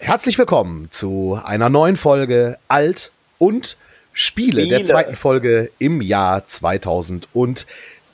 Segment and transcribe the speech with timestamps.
[0.00, 3.76] Herzlich willkommen zu einer neuen Folge Alt und
[4.12, 4.68] Spiele, Spiele.
[4.78, 7.66] der zweiten Folge im Jahr 2020.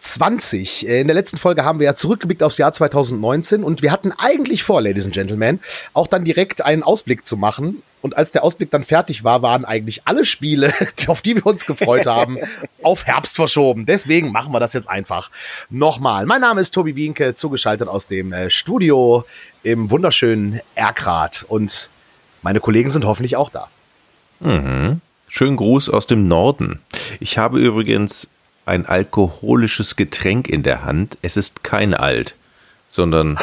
[0.04, 4.12] Äh, In der letzten Folge haben wir ja zurückgeblickt aufs Jahr 2019 und wir hatten
[4.12, 5.60] eigentlich vor, Ladies and Gentlemen,
[5.92, 7.82] auch dann direkt einen Ausblick zu machen.
[8.02, 10.74] Und als der Ausblick dann fertig war, waren eigentlich alle Spiele,
[11.06, 12.38] auf die wir uns gefreut haben,
[12.82, 13.86] auf Herbst verschoben.
[13.86, 15.30] Deswegen machen wir das jetzt einfach
[15.70, 16.26] nochmal.
[16.26, 19.24] Mein Name ist Tobi Wienke, zugeschaltet aus dem äh, Studio
[19.62, 21.46] im wunderschönen Erkrath.
[21.48, 21.88] Und
[22.42, 23.68] meine Kollegen sind hoffentlich auch da.
[24.40, 25.00] Mhm.
[25.28, 26.80] Schönen Gruß aus dem Norden.
[27.20, 28.28] Ich habe übrigens
[28.66, 31.18] ein alkoholisches Getränk in der Hand.
[31.22, 32.34] Es ist kein Alt,
[32.88, 33.38] sondern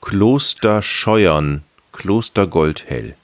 [0.00, 1.62] Klosterscheuern,
[1.92, 3.14] Klostergoldhell.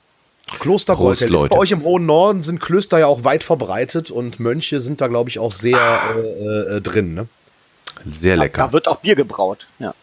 [0.59, 1.29] Kloster Prost, Goldhell.
[1.29, 1.55] Ist Leute.
[1.55, 5.09] bei euch im hohen Norden sind Klöster ja auch weit verbreitet und Mönche sind da,
[5.09, 7.15] glaube ich, auch sehr äh, äh, drin.
[7.15, 7.27] Ne?
[8.11, 8.67] Sehr lecker.
[8.67, 9.67] Da wird auch Bier gebraut.
[9.79, 9.95] Ja,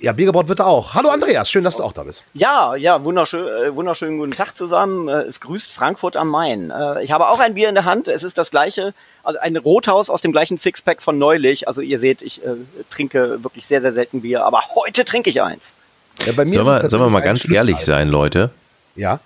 [0.00, 0.94] Ja, Bier gebaut wird da auch.
[0.94, 2.22] Hallo Andreas, schön, dass du auch da bist.
[2.32, 5.08] ja, ja wunderschön, äh, wunderschönen guten Tag zusammen.
[5.08, 6.70] Äh, es grüßt Frankfurt am Main.
[6.70, 8.06] Äh, ich habe auch ein Bier in der Hand.
[8.06, 11.66] Es ist das gleiche, also ein Rothaus aus dem gleichen Sixpack von neulich.
[11.66, 12.50] Also ihr seht, ich äh,
[12.90, 15.74] trinke wirklich sehr, sehr selten Bier, aber heute trinke ich eins.
[16.24, 17.94] Ja, bei mir Sollen wir, sollen wir mal ganz ehrlich Schlüssel.
[17.94, 18.50] sein, Leute?
[18.94, 19.18] Ja.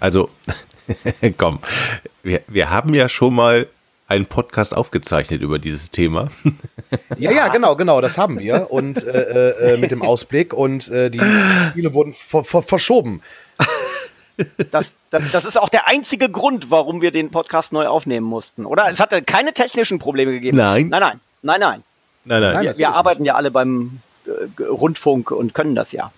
[0.00, 0.30] Also,
[1.36, 1.58] komm,
[2.22, 3.66] wir, wir haben ja schon mal
[4.12, 6.28] einen Podcast aufgezeichnet über dieses Thema.
[7.16, 8.70] ja, ja, genau, genau, das haben wir.
[8.70, 11.20] Und äh, äh, mit dem Ausblick und äh, die
[11.70, 13.22] Spiele wurden ver ver verschoben.
[14.70, 18.66] Das, das, das ist auch der einzige Grund, warum wir den Podcast neu aufnehmen mussten,
[18.66, 18.90] oder?
[18.90, 20.56] Es hatte keine technischen Probleme gegeben.
[20.56, 20.88] Nein.
[20.88, 21.82] Nein, nein, nein, nein.
[22.24, 22.64] Nein, Nein, nein.
[22.64, 26.12] Wir, wir arbeiten ja alle beim äh, Rundfunk und können das ja.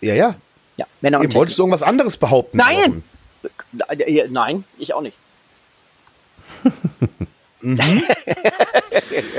[0.00, 0.34] Ja, ja.
[0.76, 2.56] Ja, Männer und Eben, wolltest du irgendwas anderes behaupten?
[2.56, 3.02] Nein!
[3.88, 5.16] Äh, Nein, ich auch nicht.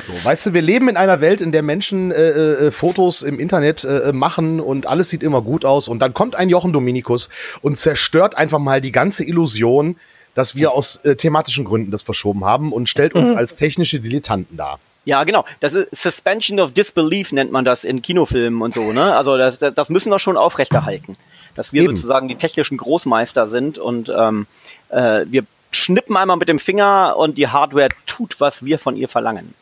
[0.05, 3.39] So, weißt du, wir leben in einer Welt, in der Menschen äh, äh, Fotos im
[3.39, 5.87] Internet äh, machen und alles sieht immer gut aus.
[5.87, 7.29] Und dann kommt ein Jochen Dominikus
[7.61, 9.95] und zerstört einfach mal die ganze Illusion,
[10.35, 14.57] dass wir aus äh, thematischen Gründen das verschoben haben und stellt uns als technische Dilettanten
[14.57, 14.79] dar.
[15.05, 15.45] Ja, genau.
[15.61, 19.15] Das ist Suspension of Disbelief nennt man das in Kinofilmen und so, ne?
[19.15, 21.15] Also das, das, das müssen wir schon aufrechterhalten.
[21.55, 21.95] Dass wir Eben.
[21.95, 24.47] sozusagen die technischen Großmeister sind und ähm,
[24.89, 25.45] äh, wir
[25.77, 29.53] schnippen einmal mit dem Finger und die Hardware tut, was wir von ihr verlangen.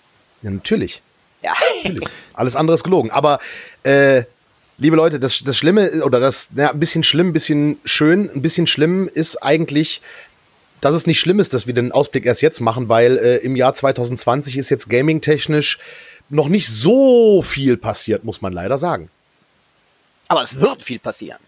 [0.41, 1.01] Ja, natürlich.
[1.41, 1.53] Ja.
[1.83, 2.09] Natürlich.
[2.33, 3.11] Alles andere ist gelogen.
[3.11, 3.39] Aber
[3.83, 4.23] äh,
[4.77, 8.41] liebe Leute, das, das Schlimme oder das na, ein bisschen schlimm, ein bisschen schön, ein
[8.41, 10.01] bisschen schlimm ist eigentlich,
[10.81, 13.55] dass es nicht schlimm ist, dass wir den Ausblick erst jetzt machen, weil äh, im
[13.55, 15.79] Jahr 2020 ist jetzt gaming-technisch
[16.29, 19.09] noch nicht so viel passiert, muss man leider sagen.
[20.27, 21.39] Aber es wird viel passieren.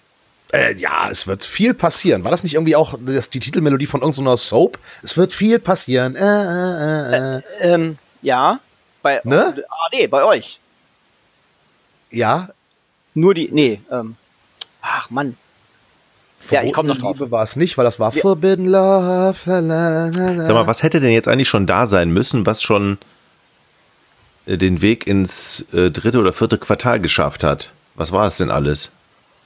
[0.53, 2.24] Äh, ja, es wird viel passieren.
[2.24, 4.80] War das nicht irgendwie auch das, die Titelmelodie von irgendeiner Soap?
[5.03, 6.16] Es wird viel passieren.
[6.16, 7.41] Äh, äh, äh, äh.
[7.59, 8.59] Ähm, ja.
[9.02, 9.63] Bei Ne?
[9.88, 10.59] AD, bei euch.
[12.09, 12.50] Ja,
[13.13, 13.50] Nur die.
[13.52, 14.16] Nee, ähm.
[14.81, 15.36] Ach Mann.
[16.50, 17.18] Ja, ich komme noch drauf.
[17.19, 18.22] Liebe war es nicht, weil das war Ja.
[18.22, 19.36] Forbidden Love.
[19.46, 20.46] La, la, la, la.
[20.46, 22.97] Sag mal, was hätte denn jetzt eigentlich schon da sein müssen, was schon
[24.46, 27.72] äh, den Weg ins äh, dritte oder vierte Quartal geschafft hat?
[27.96, 28.91] Was war es denn alles?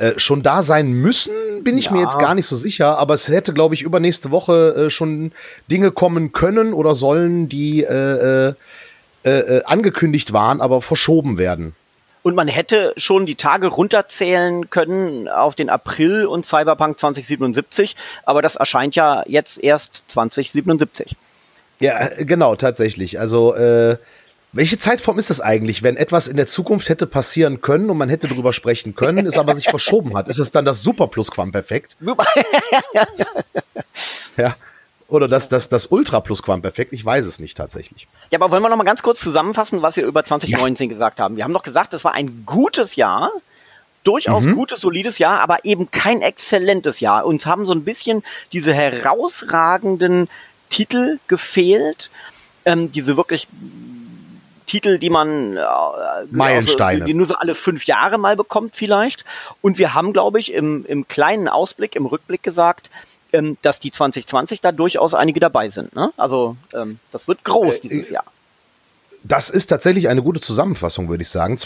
[0.02, 2.04] Äh, schon da sein müssen, bin ich mir Ja.
[2.04, 5.32] jetzt gar nicht so sicher, aber es hätte, glaube ich, übernächste Woche äh, schon
[5.70, 8.54] Dinge kommen können oder sollen, die äh, äh,
[9.30, 11.76] äh, angekündigt waren, aber verschoben werden.
[12.24, 17.96] Und man hätte schon die Tage runterzählen können auf den April und Cyberpunk 2077,
[18.26, 21.16] aber das erscheint ja jetzt erst 2077.
[21.80, 23.20] Ja, genau, tatsächlich.
[23.20, 23.98] Also, äh,
[24.54, 28.10] welche Zeitform ist das eigentlich, wenn etwas in der Zukunft hätte passieren können und man
[28.10, 30.28] hätte darüber sprechen können, es aber sich verschoben hat?
[30.28, 31.96] Ist es dann das Super Plusquamperfekt?
[34.38, 34.56] ja.
[35.08, 36.94] Oder das, das, das Ultra Plusquamperfekt?
[36.94, 38.08] Ich weiß es nicht tatsächlich.
[38.32, 41.38] Ja, aber wollen wir noch mal ganz kurz zusammenfassen, was wir über 2019 gesagt haben?
[41.38, 43.32] Wir haben doch gesagt, es war ein gutes Jahr,
[44.04, 47.26] durchaus gutes, solides Jahr, aber eben kein exzellentes Jahr.
[47.26, 50.28] Uns haben so ein bisschen diese herausragenden
[50.70, 52.10] Titel gefehlt,
[52.66, 53.48] ähm, diese wirklich
[54.72, 55.62] Titel, die man äh,
[56.32, 57.02] Meilensteine.
[57.02, 59.26] also, die nur so alle fünf Jahre mal bekommt vielleicht.
[59.62, 62.90] Und wir haben, glaube ich, im, im kleinen Ausblick, im Rückblick gesagt,
[63.34, 65.94] ähm, dass die 2020 da durchaus einige dabei sind.
[65.94, 66.14] Ne?
[66.16, 68.24] Also ähm, das wird groß Äh, dieses äh, Jahr.
[69.24, 71.58] Das ist tatsächlich eine gute Zusammenfassung, würde ich sagen.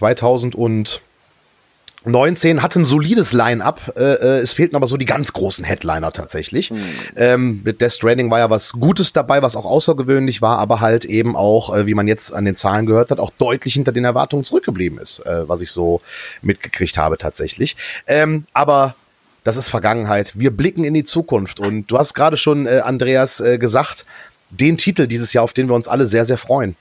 [2.05, 3.93] 2019 hat ein solides Line-up.
[3.97, 6.71] Äh, äh, es fehlten aber so die ganz großen Headliner tatsächlich.
[7.15, 11.05] Ähm, mit Death Stranding war ja was Gutes dabei, was auch außergewöhnlich war, aber halt
[11.05, 14.05] eben auch, äh, wie man jetzt an den Zahlen gehört hat, auch deutlich hinter den
[14.05, 16.01] Erwartungen zurückgeblieben ist, äh, was ich so
[16.43, 17.75] mitgekriegt habe tatsächlich.
[18.05, 18.95] Ähm, aber
[19.43, 20.33] das ist Vergangenheit.
[20.37, 21.59] Wir blicken in die Zukunft.
[21.59, 24.05] Und du hast gerade schon, äh, Andreas, äh, gesagt,
[24.51, 26.75] den Titel dieses Jahr, auf den wir uns alle sehr, sehr freuen.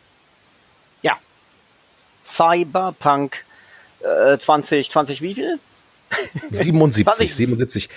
[1.02, 1.16] Ja.
[2.22, 3.44] Cyberpunk
[4.04, 5.58] äh, 20, 20 wie viel?
[6.50, 7.88] 77, 77.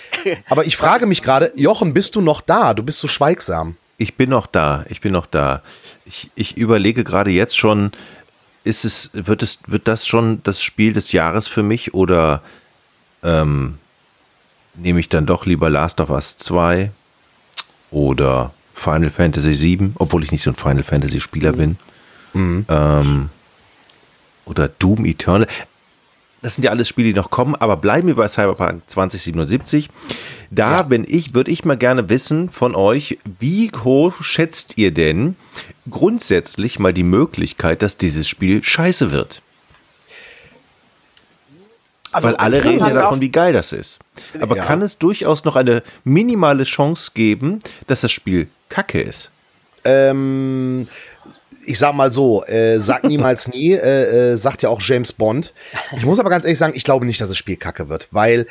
[0.48, 2.74] Aber ich frage mich gerade, Jochen, bist du noch da?
[2.74, 3.76] Du bist so schweigsam.
[3.96, 5.62] Ich bin noch da, ich bin noch da.
[6.04, 7.92] Ich, ich überlege gerade jetzt schon,
[8.64, 12.42] ist es, wird es, wird das schon das Spiel des Jahres für mich oder
[13.22, 13.78] ähm,
[14.74, 16.90] nehme ich dann doch lieber Last of Us 2
[17.90, 21.76] oder Final Fantasy 7, obwohl ich nicht so ein Final Fantasy Spieler bin.
[22.32, 22.66] Mhm.
[22.68, 23.30] Ähm,
[24.44, 25.46] oder Doom Eternal.
[26.42, 29.88] Das sind ja alles Spiele, die noch kommen, aber bleiben wir bei Cyberpunk 2077.
[30.50, 35.36] Da bin ich, würde ich mal gerne wissen von euch, wie hoch schätzt ihr denn
[35.90, 39.42] grundsätzlich mal die Möglichkeit, dass dieses Spiel scheiße wird?
[42.12, 43.98] Also Weil alle reden ja davon, wie geil das ist.
[44.40, 44.64] Aber ja.
[44.64, 49.30] kann es durchaus noch eine minimale Chance geben, dass das Spiel kacke ist?
[49.84, 50.88] Ähm,
[51.68, 55.52] ich sag mal so, äh, sag niemals nie, äh, äh, sagt ja auch James Bond.
[55.96, 58.46] Ich muss aber ganz ehrlich sagen, ich glaube nicht, dass das Spiel kacke wird, weil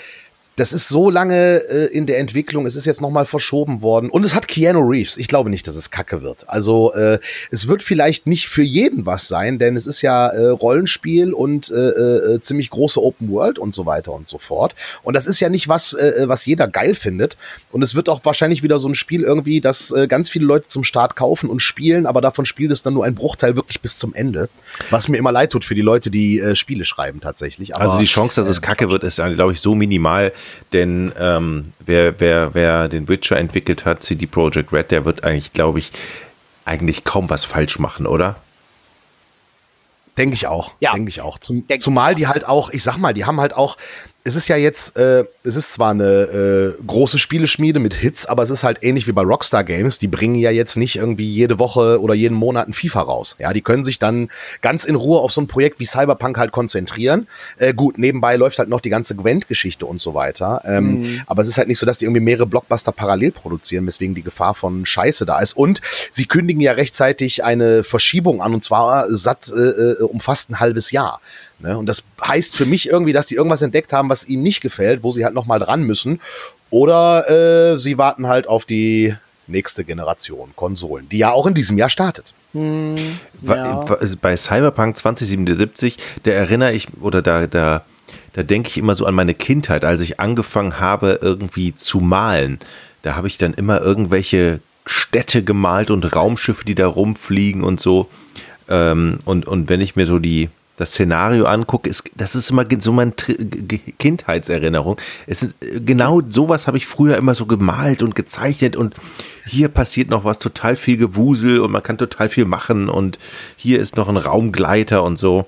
[0.57, 4.25] das ist so lange äh, in der Entwicklung, es ist jetzt nochmal verschoben worden und
[4.25, 5.17] es hat Keanu Reeves.
[5.17, 6.49] Ich glaube nicht, dass es kacke wird.
[6.49, 7.19] Also äh,
[7.51, 11.69] es wird vielleicht nicht für jeden was sein, denn es ist ja äh, Rollenspiel und
[11.69, 14.73] äh, äh, ziemlich große Open World und so weiter und so fort.
[15.03, 17.37] Und das ist ja nicht was, äh, was jeder geil findet.
[17.71, 20.67] Und es wird auch wahrscheinlich wieder so ein Spiel irgendwie, das äh, ganz viele Leute
[20.67, 23.99] zum Start kaufen und spielen, aber davon spielt es dann nur ein Bruchteil wirklich bis
[23.99, 24.49] zum Ende.
[24.89, 27.75] Was mir immer leid tut für die Leute, die äh, Spiele schreiben tatsächlich.
[27.75, 30.33] Aber, also die Chance, dass es äh, kacke wird, ist, glaube ich, so minimal
[30.73, 35.53] denn ähm, wer, wer, wer den Witcher entwickelt hat, CD Projekt Red, der wird eigentlich,
[35.53, 35.91] glaube ich,
[36.65, 38.35] eigentlich kaum was falsch machen, oder?
[40.17, 40.71] Denke ich auch.
[40.79, 40.93] Ja.
[40.93, 41.37] Denke ich auch.
[41.37, 43.77] Zum, zumal die halt auch, ich sag mal, die haben halt auch
[44.27, 48.43] es ist ja jetzt, äh, es ist zwar eine äh, große Spieleschmiede mit Hits, aber
[48.43, 49.99] es ist halt ähnlich wie bei Rockstar Games.
[49.99, 53.37] Die bringen ja jetzt nicht irgendwie jede Woche oder jeden Monat ein FIFA raus.
[53.39, 54.29] Ja, die können sich dann
[54.61, 57.27] ganz in Ruhe auf so ein Projekt wie Cyberpunk halt konzentrieren.
[57.57, 60.61] Äh, gut, nebenbei läuft halt noch die ganze Gwent-Geschichte und so weiter.
[60.65, 61.21] Ähm, mhm.
[61.25, 64.23] Aber es ist halt nicht so, dass die irgendwie mehrere Blockbuster parallel produzieren, weswegen die
[64.23, 65.55] Gefahr von Scheiße da ist.
[65.55, 65.79] Und
[66.11, 70.59] sie kündigen ja rechtzeitig eine Verschiebung an und zwar satt äh, äh um fast ein
[70.59, 71.21] halbes Jahr.
[71.59, 71.77] Ne?
[71.77, 75.03] Und das heißt für mich irgendwie, dass die irgendwas entdeckt haben, was ihnen nicht gefällt,
[75.03, 76.19] wo sie halt nochmal dran müssen.
[76.69, 79.15] Oder äh, sie warten halt auf die
[79.47, 82.33] nächste Generation Konsolen, die ja auch in diesem Jahr startet.
[82.53, 82.97] Hm,
[83.43, 83.85] ja.
[84.21, 87.83] Bei Cyberpunk 2077, da erinnere ich, oder da, da,
[88.33, 92.59] da denke ich immer so an meine Kindheit, als ich angefangen habe, irgendwie zu malen.
[93.03, 98.09] Da habe ich dann immer irgendwelche Städte gemalt und Raumschiffe, die da rumfliegen und so.
[98.69, 102.65] Ähm, und, und wenn ich mir so die, das Szenario angucke, ist, das ist immer
[102.79, 104.97] so meine Kindheitserinnerung.
[105.25, 108.95] Es ist, genau sowas habe ich früher immer so gemalt und gezeichnet und
[109.45, 113.17] hier passiert noch was, total viel Gewusel und man kann total viel machen und
[113.57, 115.47] hier ist noch ein Raumgleiter und so.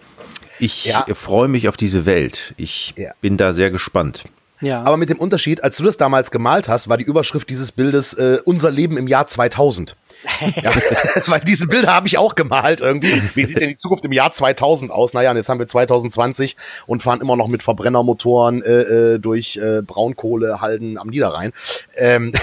[0.60, 1.06] Ich ja.
[1.14, 2.54] freue mich auf diese Welt.
[2.58, 3.12] Ich ja.
[3.22, 4.26] bin da sehr gespannt.
[4.62, 4.84] Ja.
[4.84, 8.14] Aber mit dem Unterschied, als du das damals gemalt hast, war die Überschrift dieses Bildes
[8.14, 9.96] äh, Unser Leben im Jahr 2000.
[10.62, 10.72] ja,
[11.28, 13.22] weil diese Bilder habe ich auch gemalt irgendwie.
[13.36, 15.14] Wie sieht denn die Zukunft im Jahr 2000 aus?
[15.14, 16.58] Naja, und jetzt haben wir 2020
[16.88, 21.54] und fahren immer noch mit Verbrennermotoren äh, äh durch äh, Braunkohlehalden am Niederrhein.
[21.96, 22.34] Ähm,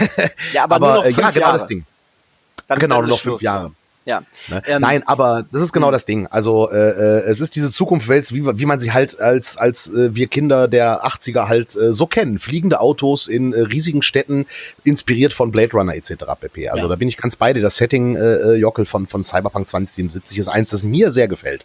[0.53, 1.59] ja, aber, aber nur noch fünf ja, genau Jahre.
[1.59, 1.85] das Ding.
[2.69, 3.67] Dann genau, nur noch fünf Jahre.
[3.67, 3.73] Ja.
[4.07, 4.63] Ne?
[4.67, 5.93] Ähm, Nein, aber das ist genau hm.
[5.93, 6.27] das Ding.
[6.29, 10.15] Also äh, äh, es ist diese Zukunftswelt, wie, wie man sie halt als, als äh,
[10.15, 12.39] wir Kinder der 80er halt äh, so kennen.
[12.39, 14.47] Fliegende Autos in äh, riesigen Städten,
[14.85, 16.25] inspiriert von Blade Runner etc.
[16.41, 16.69] pp.
[16.69, 16.89] Also ja.
[16.89, 17.63] da bin ich ganz bei dir.
[17.63, 21.65] Das Setting, äh, äh Jockel, von, von Cyberpunk 2077 ist eins, das mir sehr gefällt.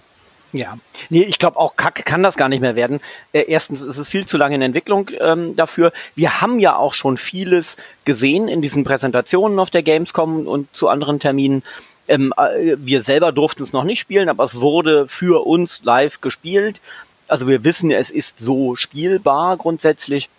[0.54, 0.78] Ja,
[1.10, 3.00] nee, ich glaube auch Kack kann das gar nicht mehr werden.
[3.32, 5.94] Äh, erstens ist es viel zu lange in Entwicklung ähm, dafür.
[6.16, 10.90] Wir haben ja auch schon vieles gesehen in diesen Präsentationen auf der Gamescom und zu
[10.90, 11.64] anderen Terminen.
[12.08, 16.22] Ähm, äh, wir selber durften es noch nicht spielen, aber es wurde für uns live
[16.22, 16.82] gespielt.
[17.28, 20.30] Also wir wissen, es ist so spielbar grundsätzlich.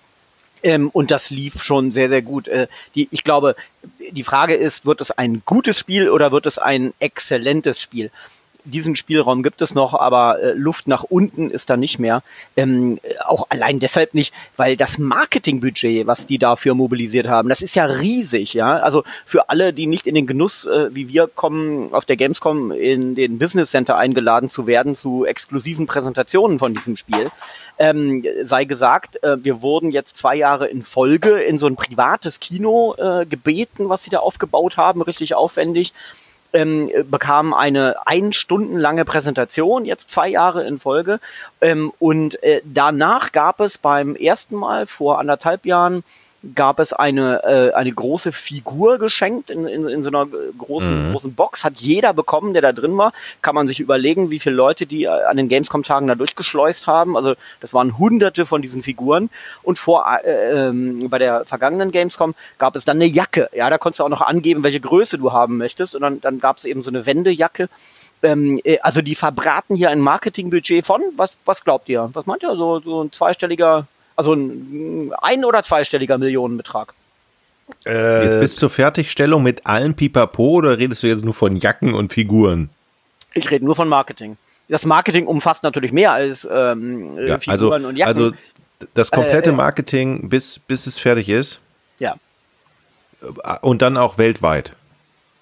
[0.63, 2.49] Ähm, und das lief schon sehr, sehr gut.
[2.49, 3.57] Äh, die, ich glaube,
[4.13, 8.11] die Frage ist, wird es ein gutes Spiel oder wird es ein exzellentes Spiel?
[8.65, 12.23] Diesen Spielraum gibt es noch, aber äh, Luft nach unten ist da nicht mehr.
[12.57, 17.75] Ähm, auch allein deshalb nicht, weil das Marketingbudget, was die dafür mobilisiert haben, das ist
[17.75, 18.77] ja riesig, ja.
[18.77, 22.71] Also für alle, die nicht in den Genuss, äh, wie wir kommen, auf der Gamescom
[22.73, 27.31] in den Business Center eingeladen zu werden zu exklusiven Präsentationen von diesem Spiel,
[27.79, 32.39] ähm, sei gesagt, äh, wir wurden jetzt zwei Jahre in Folge in so ein privates
[32.39, 35.93] Kino äh, gebeten, was sie da aufgebaut haben, richtig aufwendig
[36.53, 41.21] ähm, bekam eine ein Stunden lange Präsentation, jetzt zwei Jahre in Folge.
[41.61, 46.05] Ähm, und äh, danach gab es beim ersten Mal vor anderthalb Jahren
[46.55, 50.27] gab es eine, äh, eine große Figur geschenkt in, in, in so einer
[50.59, 51.13] großen, Mhm.
[51.13, 51.65] großen Box.
[51.65, 53.13] Hat jeder bekommen, der da drin war.
[53.43, 57.17] Kann man sich überlegen, wie viele Leute die äh, an den Gamescom-Tagen da durchgeschleust haben.
[57.17, 59.31] Also das waren hunderte von diesen Figuren.
[59.63, 63.49] Und vor äh, ähm, bei der vergangenen Gamescom gab es dann eine Jacke.
[63.55, 65.95] Ja, da konntest du auch noch angeben, welche Größe du haben möchtest.
[65.95, 67.69] Und dann, dann gab es eben so eine Wendejacke.
[68.25, 72.11] Ähm, äh, also die verbraten hier ein Marketingbudget von, was, was glaubt ihr?
[72.13, 72.55] Was meint ihr?
[72.57, 76.95] So, so ein zweistelliger, also ein, ein oder zweistelliger Millionenbetrag?
[77.87, 81.95] Äh, Jetzt bis zur Fertigstellung mit allem Pipapo oder redest du jetzt nur von Jacken
[81.95, 82.71] und Figuren?
[83.35, 84.37] Ich rede nur von Marketing.
[84.69, 88.09] Das Marketing umfasst natürlich mehr als ähm, äh, Ja, Figuren also, und Jacken.
[88.09, 88.33] also
[88.95, 89.57] das komplette Äh, äh.
[89.57, 91.61] Marketing, bis, bis es fertig ist
[91.99, 92.17] ja.
[93.63, 94.73] und dann auch weltweit.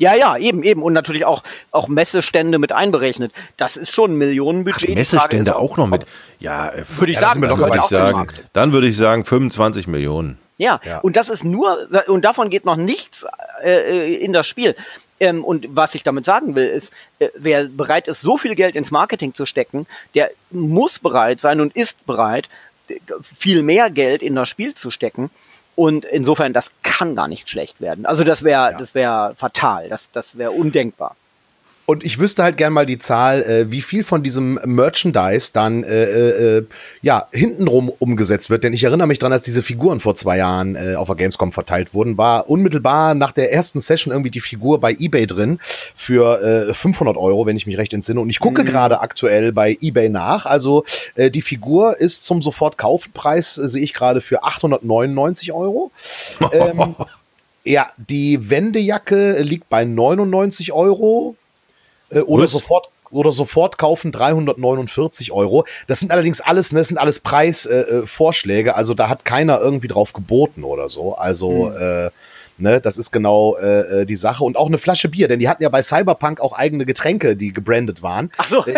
[0.00, 0.83] Ja, ja, eben, eben.
[0.83, 1.42] Und natürlich auch,
[1.73, 3.33] auch Messestände mit einberechnet.
[3.59, 4.80] Das ist schon ein Ach, Millionenbudget.
[4.80, 6.07] Frage Messestände auch noch mit.
[6.38, 9.26] Ja, äh, Würde ich Ja, sagen, aber ja würde ich sagen, dann würde ich sagen
[9.26, 10.38] 25 Millionen.
[10.57, 10.99] Ja, Ja.
[11.00, 13.26] und das ist nur, und davon geht noch nichts
[13.62, 14.75] äh, in das Spiel.
[15.21, 18.76] Ähm, und was ich damit sagen will, ist, äh, wer bereit ist, so viel Geld
[18.76, 22.49] ins Marketing zu stecken, der muss bereit sein und ist bereit,
[22.88, 22.95] äh,
[23.37, 25.28] viel mehr Geld in das Spiel zu stecken.
[25.76, 28.06] Und insofern, das kann gar nicht schlecht werden.
[28.06, 29.88] Also das wäre, das wäre fatal.
[29.88, 31.16] Das, das wäre undenkbar.
[31.90, 35.82] Und ich wüsste halt gern mal die Zahl, äh, wie viel von diesem Merchandise dann
[35.82, 36.66] äh, äh,
[37.02, 38.62] ja hintenrum umgesetzt wird.
[38.62, 41.50] Denn ich erinnere mich dran, als diese Figuren vor zwei Jahren äh, auf der Gamescom
[41.50, 45.59] verteilt wurden, war unmittelbar nach der ersten Session irgendwie die Figur bei eBay drin
[45.97, 48.20] für äh, 500 Euro, wenn ich mich recht entsinne.
[48.20, 50.47] Und ich gucke gerade aktuell bei eBay nach.
[50.47, 50.85] Also
[51.16, 55.90] äh, die Figur ist zum Sofortkaufpreis, äh, sehe ich gerade, für 899 Euro.
[56.52, 56.94] ähm,
[57.64, 61.35] ja, die Wendejacke liegt bei 99 Euro.
[62.10, 62.52] Äh, oder Was?
[62.52, 65.64] sofort oder sofort kaufen 349 Euro.
[65.88, 68.02] Das sind allerdings alles, ne, das sind alles Preisvorschläge.
[68.02, 68.74] Äh, Vorschläge.
[68.76, 71.14] also da hat keiner irgendwie drauf geboten oder so.
[71.14, 72.10] Also äh,
[72.58, 75.48] ne, das ist genau äh, äh, die Sache und auch eine Flasche Bier, denn die
[75.48, 78.30] hatten ja bei Cyberpunk auch eigene Getränke, die gebrandet waren.
[78.38, 78.64] Ach so.
[78.66, 78.74] Ich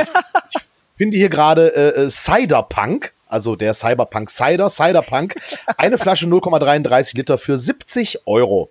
[0.97, 5.35] finde hier gerade äh, äh, Ciderpunk, also der Cyberpunk Cider, Ciderpunk,
[5.77, 8.71] eine Flasche 0,33 Liter für 70 Euro.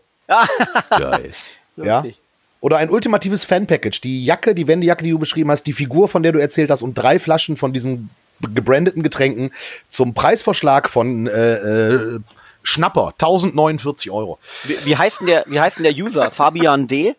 [0.89, 1.31] Geil.
[1.77, 2.01] Ja.
[2.01, 2.21] Lustig.
[2.61, 4.01] Oder ein ultimatives Fan-Package.
[4.01, 6.83] Die Jacke, die Wendejacke, die du beschrieben hast, die Figur, von der du erzählt hast
[6.83, 9.51] und drei Flaschen von diesen gebrandeten Getränken
[9.89, 12.19] zum Preisvorschlag von äh, äh,
[12.63, 14.39] Schnapper, 1049 Euro.
[14.63, 16.29] Wie, wie, heißt denn der, wie heißt denn der User?
[16.31, 17.15] Fabian D?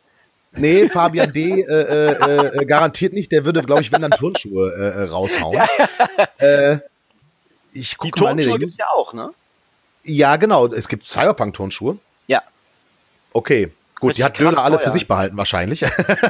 [0.54, 1.62] Nee, Fabian D.
[1.62, 3.32] Äh, äh, äh, garantiert nicht.
[3.32, 5.60] Der würde, glaube ich, wenn dann Turnschuhe äh, äh, raushauen.
[6.38, 6.78] äh,
[7.72, 8.30] ich Die gucke mal.
[8.32, 9.30] Turnschuhe der gibt's ja auch, ne?
[10.04, 10.66] ja, genau.
[10.66, 11.98] Es gibt Cyberpunk-Turnschuhe.
[12.26, 12.42] Ja.
[13.32, 13.72] Okay.
[14.02, 15.82] Gut, die hat Döner alle für sich behalten, wahrscheinlich.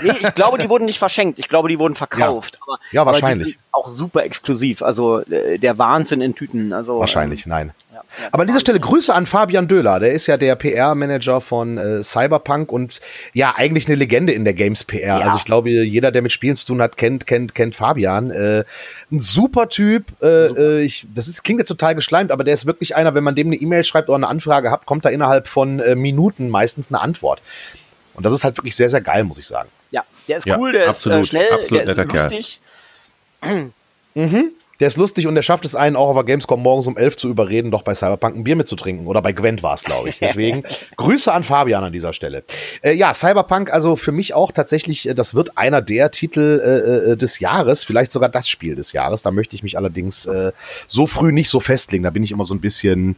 [0.02, 1.38] Nee, ich glaube, die wurden nicht verschenkt.
[1.38, 2.59] Ich glaube, die wurden verkauft.
[2.62, 3.47] Aber, Ja, aber wahrscheinlich.
[3.47, 4.83] die sind auch super exklusiv.
[4.83, 6.75] Also äh, der Wahnsinn in Tüten.
[6.75, 7.71] Also, Wahrscheinlich, Ähm, nein.
[7.93, 10.01] Ja, ja, Aber an dieser Stelle Grüße an Fabian Döhler.
[10.01, 13.01] Der ist ja der PR-Manager von äh, Cyberpunk und
[13.35, 15.19] ja, eigentlich eine Legende in der Games PR.
[15.19, 15.27] Ja.
[15.27, 18.31] Also ich glaube, jeder, der mit Spielen zu tun hat, kennt, kennt, kennt Fabian.
[18.31, 18.65] Äh,
[19.11, 20.07] ein super Typ.
[20.23, 23.25] Äh, äh, ich, das ist, klingt jetzt total geschleimt, aber der ist wirklich einer, wenn
[23.25, 26.49] man dem eine E-Mail schreibt oder eine Anfrage hat, kommt da innerhalb von äh, Minuten
[26.49, 27.43] meistens eine Antwort.
[28.15, 29.69] Und das ist halt wirklich sehr, sehr geil, muss ich sagen.
[29.91, 32.23] Ja, der ist Ja, cool, der absolut, ist äh, schnell, absolut der ist netter Kerl.
[32.23, 32.61] lustig.
[34.83, 37.17] Der ist lustig und der schafft es einen auch auf der Gamescom morgens um 11
[37.17, 39.07] zu überreden, doch bei Cyberpunk ein Bier mitzutrinken.
[39.07, 40.19] Oder bei Gwent war es, glaube ich.
[40.19, 40.65] Deswegen
[40.97, 42.43] Grüße an Fabian an dieser Stelle.
[42.83, 47.12] Äh, ja, Cyberpunk, also für mich auch tatsächlich, äh, das wird einer der Titel äh,
[47.12, 49.23] äh, des Jahres, vielleicht sogar das Spiel des Jahres.
[49.23, 50.51] Da möchte ich mich allerdings äh,
[50.89, 52.03] so früh nicht so festlegen.
[52.03, 53.15] Da bin ich immer so ein bisschen,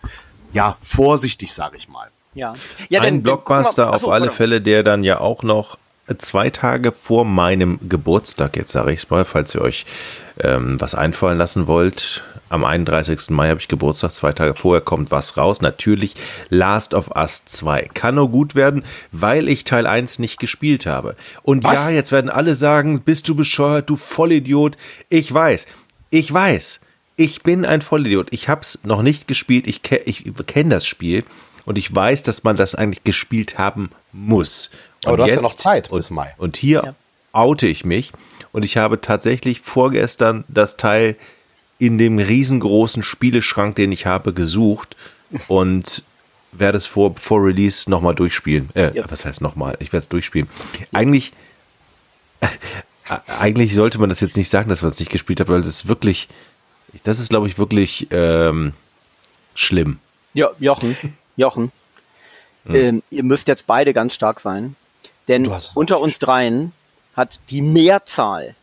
[0.53, 2.09] ja, vorsichtig, sage ich mal.
[2.35, 2.53] Ja.
[2.91, 4.37] ja Ein Blockbuster auf achso, alle warte.
[4.37, 5.79] Fälle, der dann ja auch noch
[6.19, 9.87] zwei Tage vor meinem Geburtstag, jetzt sage ich es mal, falls ihr euch
[10.41, 12.23] ähm, was einfallen lassen wollt.
[12.51, 13.31] Am 31.
[13.31, 15.61] Mai habe ich Geburtstag, zwei Tage vorher kommt was raus.
[15.61, 16.15] Natürlich
[16.51, 17.89] Last of Us 2.
[17.95, 21.17] Kann nur gut werden, weil ich Teil 1 nicht gespielt habe.
[21.43, 21.89] Und Was?
[21.89, 24.77] ja, jetzt werden alle sagen, bist du bescheuert, du Vollidiot.
[25.09, 25.67] Ich weiß,
[26.11, 26.81] ich weiß,
[27.17, 28.29] ich bin ein Vollidiot.
[28.31, 31.25] Ich habe es noch nicht gespielt, ich, ke ich kenne das Spiel
[31.65, 34.71] und ich weiß, dass man das eigentlich gespielt haben muss.
[35.05, 36.35] Aber Und du hast ja noch Zeit und, bis Mai.
[36.39, 36.95] Und hier
[37.33, 38.13] oute ich mich
[38.53, 41.17] und ich habe tatsächlich vorgestern das Teil
[41.79, 44.97] in dem riesengroßen Spieleschrank, den ich habe, gesucht
[45.49, 46.03] und
[46.53, 48.71] werde es vor, vor Release nochmal durchspielen.
[48.75, 49.05] Äh, Ja.
[49.11, 49.77] Was heißt nochmal?
[49.81, 50.49] Ich werde es durchspielen.
[50.93, 51.33] Eigentlich,
[52.41, 52.47] äh,
[53.41, 55.69] eigentlich sollte man das jetzt nicht sagen, dass man es nicht gespielt hat, weil das
[55.69, 56.29] ist wirklich,
[57.03, 58.73] das ist glaube ich wirklich ähm,
[59.55, 59.99] schlimm.
[60.33, 60.97] Ja, Jochen,
[61.37, 61.73] Jochen,
[62.69, 64.75] ähm, ihr müsst jetzt beide ganz stark sein,
[65.29, 66.73] denn unter uns dreien
[67.17, 68.55] hat die Mehrzahl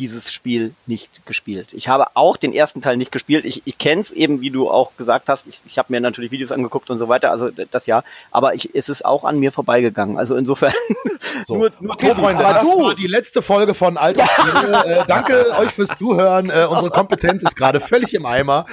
[0.00, 1.68] dieses Spiel nicht gespielt.
[1.72, 3.44] Ich habe auch den ersten Teil nicht gespielt.
[3.44, 5.46] Ich, ich kenne es eben, wie du auch gesagt hast.
[5.46, 8.02] Ich, ich habe mir natürlich Videos angeguckt und so weiter, also das ja.
[8.30, 10.16] Aber ich, es ist auch an mir vorbeigegangen.
[10.16, 10.72] Also insofern
[11.46, 11.56] so.
[11.56, 12.82] nur, nur okay, Freunde, das du.
[12.82, 16.48] war die letzte Folge von Alter äh, Danke euch fürs Zuhören.
[16.48, 18.64] Äh, unsere Kompetenz ist gerade völlig im Eimer.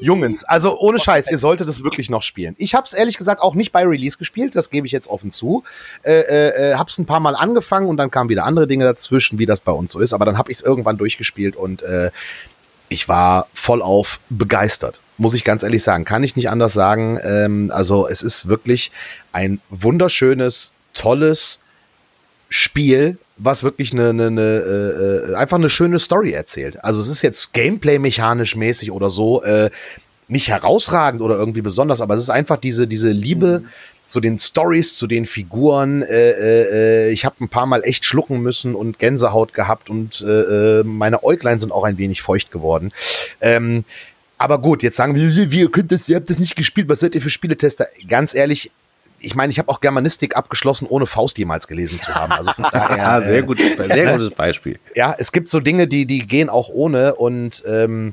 [0.00, 2.56] Jungens, also ohne Scheiß, ihr solltet es wirklich noch spielen.
[2.58, 5.30] Ich habe es ehrlich gesagt auch nicht bei Release gespielt, das gebe ich jetzt offen
[5.30, 5.62] zu.
[6.02, 8.84] Äh, äh, äh habe es ein paar Mal angefangen und dann kamen wieder andere Dinge
[8.84, 10.12] dazwischen, wie das bei uns so ist.
[10.12, 12.10] Aber dann habe ich es irgendwann durchgespielt und äh,
[12.88, 15.00] ich war voll auf begeistert.
[15.16, 16.04] Muss ich ganz ehrlich sagen.
[16.04, 17.18] Kann ich nicht anders sagen.
[17.22, 18.92] Ähm, also es ist wirklich
[19.32, 21.60] ein wunderschönes, tolles
[22.50, 26.84] Spiel, was wirklich eine, eine, eine äh, einfach eine schöne Story erzählt.
[26.84, 29.70] Also es ist jetzt Gameplay-mechanisch mäßig oder so äh,
[30.28, 33.68] nicht herausragend oder irgendwie besonders, aber es ist einfach diese, diese Liebe mhm
[34.12, 36.02] zu den Stories, zu den Figuren.
[36.02, 40.80] Äh, äh, ich habe ein paar Mal echt schlucken müssen und Gänsehaut gehabt und äh,
[40.80, 42.92] äh, meine Äuglein sind auch ein wenig feucht geworden.
[43.40, 43.84] Ähm,
[44.36, 47.00] aber gut, jetzt sagen wir, wie, ihr könnt das, ihr habt das nicht gespielt, was
[47.00, 47.86] seid ihr für Spieletester?
[48.06, 48.70] Ganz ehrlich,
[49.18, 52.32] ich meine, ich habe auch Germanistik abgeschlossen, ohne Faust jemals gelesen zu haben.
[52.32, 54.78] Also von daher, ja, sehr, äh, gut, sehr gutes Beispiel.
[54.94, 58.12] Ja, es gibt so Dinge, die, die gehen auch ohne und ähm,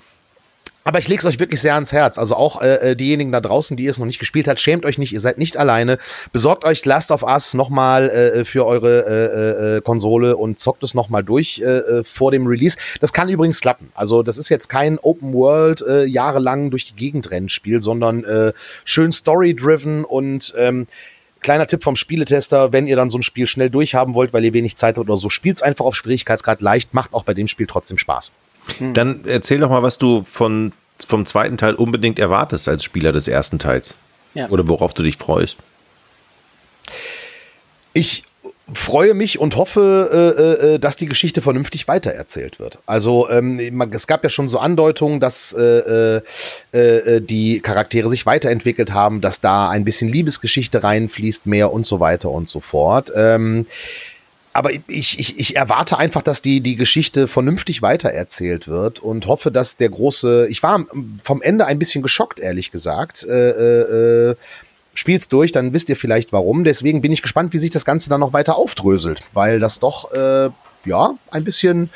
[0.89, 2.17] aber ich lege es euch wirklich sehr ans Herz.
[2.17, 4.97] Also auch äh, äh, diejenigen da draußen, die es noch nicht gespielt hat, schämt euch
[4.97, 5.99] nicht, ihr seid nicht alleine.
[6.31, 10.95] Besorgt euch Last of Us nochmal äh, für eure äh, äh, Konsole und zockt es
[10.95, 12.75] nochmal durch äh, äh, vor dem Release.
[13.01, 13.91] Das kann übrigens klappen.
[13.93, 18.23] Also das ist jetzt kein Open World äh, jahrelang durch die Gegend rennen Spiel, sondern
[18.23, 18.53] äh,
[18.83, 20.87] schön Story-driven und ähm,
[21.41, 24.51] Kleiner Tipp vom Spieletester, wenn ihr dann so ein Spiel schnell durchhaben wollt, weil ihr
[24.51, 27.65] wenig Zeit habt oder so, spielt's einfach auf Schwierigkeitsgrad leicht, macht auch bei dem Spiel
[27.65, 28.33] trotzdem Spaß.
[28.77, 28.93] Hm.
[28.93, 30.71] Dann erzähl doch mal, was du von,
[31.05, 33.95] vom zweiten Teil unbedingt erwartest als Spieler des ersten Teils.
[34.33, 34.49] Ja.
[34.49, 35.57] Oder worauf du dich freust.
[37.93, 38.23] Ich
[38.73, 42.79] freue mich und hoffe, äh, äh, dass die Geschichte vernünftig weitererzählt wird.
[42.85, 43.59] Also ähm,
[43.91, 46.21] es gab ja schon so Andeutungen, dass äh, äh,
[46.71, 51.99] äh, die Charaktere sich weiterentwickelt haben, dass da ein bisschen Liebesgeschichte reinfließt, mehr und so
[51.99, 53.11] weiter und so fort.
[53.15, 53.65] Ähm,
[54.53, 59.51] aber ich, ich, ich erwarte einfach, dass die, die Geschichte vernünftig weitererzählt wird und hoffe,
[59.51, 60.47] dass der große.
[60.49, 60.85] Ich war
[61.23, 63.23] vom Ende ein bisschen geschockt, ehrlich gesagt.
[63.23, 64.35] Äh, äh, äh,
[64.93, 66.63] spielt's durch, dann wisst ihr vielleicht warum.
[66.63, 70.11] Deswegen bin ich gespannt, wie sich das Ganze dann noch weiter aufdröselt, weil das doch
[70.11, 70.49] äh,
[70.85, 71.89] ja ein bisschen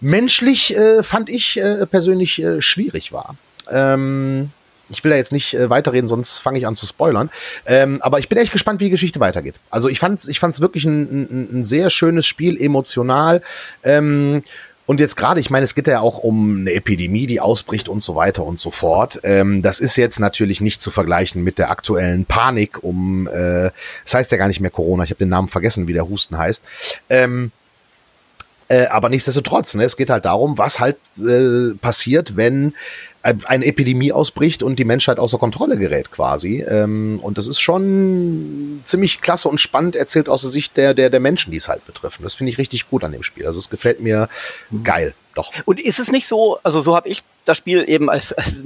[0.00, 3.36] menschlich äh, fand ich äh, persönlich äh, schwierig war.
[3.70, 4.50] Ähm,
[4.90, 7.30] ich will da jetzt nicht äh, weiterreden, sonst fange ich an zu spoilern.
[7.66, 9.54] Ähm, aber ich bin echt gespannt, wie die Geschichte weitergeht.
[9.70, 13.42] Also ich fand es ich fand's wirklich ein, ein, ein sehr schönes Spiel, emotional.
[13.82, 14.42] Ähm,
[14.88, 18.02] und jetzt gerade, ich meine, es geht ja auch um eine Epidemie, die ausbricht und
[18.02, 19.20] so weiter und so fort.
[19.22, 23.70] Ähm, das ist jetzt natürlich nicht zu vergleichen mit der aktuellen Panik um, äh,
[24.04, 26.38] das heißt ja gar nicht mehr Corona, ich habe den Namen vergessen, wie der Husten
[26.38, 26.64] heißt.
[27.10, 27.52] Ähm,
[28.68, 32.74] äh, aber nichtsdestotrotz, ne, es geht halt darum, was halt äh, passiert, wenn
[33.22, 36.64] eine Epidemie ausbricht und die Menschheit außer Kontrolle gerät quasi.
[36.68, 41.10] Ähm, und das ist schon ziemlich klasse und spannend erzählt aus der Sicht der, der,
[41.10, 42.20] der Menschen, die es halt betrifft.
[42.22, 43.46] das finde ich richtig gut an dem Spiel.
[43.46, 44.28] Also es gefällt mir
[44.70, 44.84] mhm.
[44.84, 45.14] geil.
[45.38, 45.52] Doch.
[45.66, 48.60] Und ist es nicht so, also so habe ich das Spiel eben als, als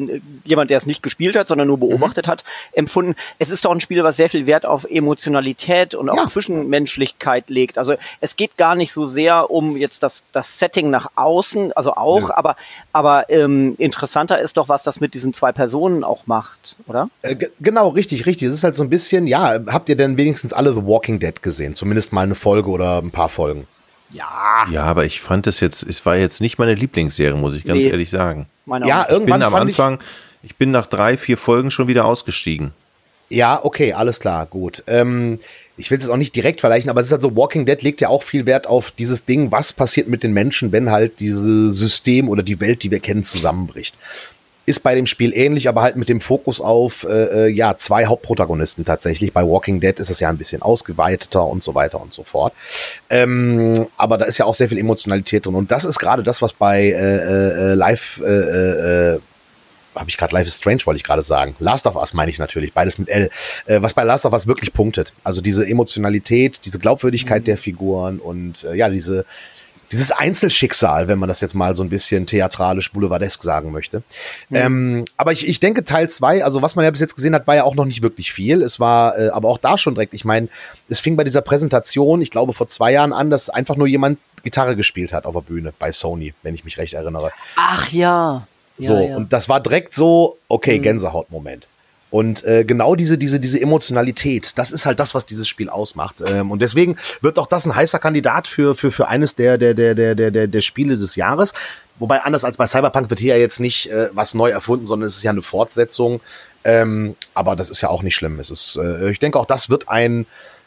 [0.44, 1.80] jemand, der es nicht gespielt hat, sondern nur mhm.
[1.80, 2.30] beobachtet mhm.
[2.30, 3.14] hat, empfunden.
[3.38, 6.26] Es ist doch ein Spiel, was sehr viel Wert auf Emotionalität und auf ja.
[6.26, 7.76] Zwischenmenschlichkeit legt.
[7.76, 11.92] Also es geht gar nicht so sehr um jetzt das, das Setting nach außen, also
[11.92, 12.38] auch, ja.
[12.38, 12.56] aber,
[12.94, 17.10] aber ähm, interessanter ist doch, was das mit diesen zwei Personen auch macht, oder?
[17.20, 18.48] Äh, genau, richtig, richtig.
[18.48, 21.42] Es ist halt so ein bisschen, ja, habt ihr denn wenigstens alle The Walking Dead
[21.42, 21.74] gesehen?
[21.74, 23.66] Zumindest mal eine Folge oder ein paar Folgen.
[24.12, 24.66] Ja.
[24.70, 27.84] Ja, aber ich fand es jetzt, es war jetzt nicht meine Lieblingsserie, muss ich ganz
[27.84, 28.46] nee, ehrlich sagen.
[28.84, 29.98] ja, irgendwann ich bin am Anfang,
[30.42, 32.72] ich, ich, bin nach drei, vier Folgen schon wieder ausgestiegen.
[33.28, 34.82] Ja, okay, alles klar, gut.
[34.86, 35.38] Ähm,
[35.78, 37.80] ich will es jetzt auch nicht direkt vergleichen, aber es ist halt so, Walking Dead
[37.82, 41.18] legt ja auch viel Wert auf dieses Ding, was passiert mit den Menschen, wenn halt
[41.18, 43.94] dieses System oder die Welt, die wir kennen, zusammenbricht
[44.64, 48.06] ist bei dem Spiel ähnlich, aber halt mit dem Fokus auf äh, äh, ja zwei
[48.06, 49.32] Hauptprotagonisten tatsächlich.
[49.32, 52.52] Bei Walking Dead ist es ja ein bisschen ausgeweiteter und so weiter und so fort.
[53.10, 56.42] Ähm, aber da ist ja auch sehr viel Emotionalität drin und das ist gerade das,
[56.42, 59.20] was bei äh, äh, Live äh, äh,
[59.94, 61.54] habe ich gerade Life is Strange, wollte ich gerade sagen.
[61.58, 63.30] Last of Us meine ich natürlich, beides mit L.
[63.66, 65.12] Äh, was bei Last of Us wirklich punktet.
[65.22, 67.46] Also diese Emotionalität, diese Glaubwürdigkeit mhm.
[67.46, 69.24] der Figuren und äh, ja, diese
[69.92, 74.02] dieses Einzelschicksal, wenn man das jetzt mal so ein bisschen theatralisch boulevardesk sagen möchte.
[74.48, 74.56] Mhm.
[74.56, 77.46] Ähm, aber ich, ich denke, Teil zwei, also was man ja bis jetzt gesehen hat,
[77.46, 78.62] war ja auch noch nicht wirklich viel.
[78.62, 80.48] Es war äh, aber auch da schon direkt, ich meine,
[80.88, 84.18] es fing bei dieser Präsentation, ich glaube vor zwei Jahren an, dass einfach nur jemand
[84.42, 87.30] Gitarre gespielt hat auf der Bühne bei Sony, wenn ich mich recht erinnere.
[87.56, 88.46] Ach ja.
[88.78, 89.16] So, ja, ja.
[89.16, 90.82] und das war direkt so, okay, mhm.
[90.82, 91.66] Gänsehautmoment.
[92.12, 96.16] Und äh, genau diese, diese, diese Emotionalität, das ist halt das, was dieses Spiel ausmacht.
[96.22, 99.72] Ähm, und deswegen wird auch das ein heißer Kandidat für, für, für eines der, der,
[99.72, 101.54] der, der, der, der, der Spiele des Jahres.
[101.98, 105.06] Wobei anders als bei Cyberpunk wird hier ja jetzt nicht äh, was neu erfunden, sondern
[105.06, 106.20] es ist ja eine Fortsetzung.
[106.64, 108.38] Ähm, aber das ist ja auch nicht schlimm.
[108.38, 110.26] Es ist, äh, ich denke auch, das wird ein,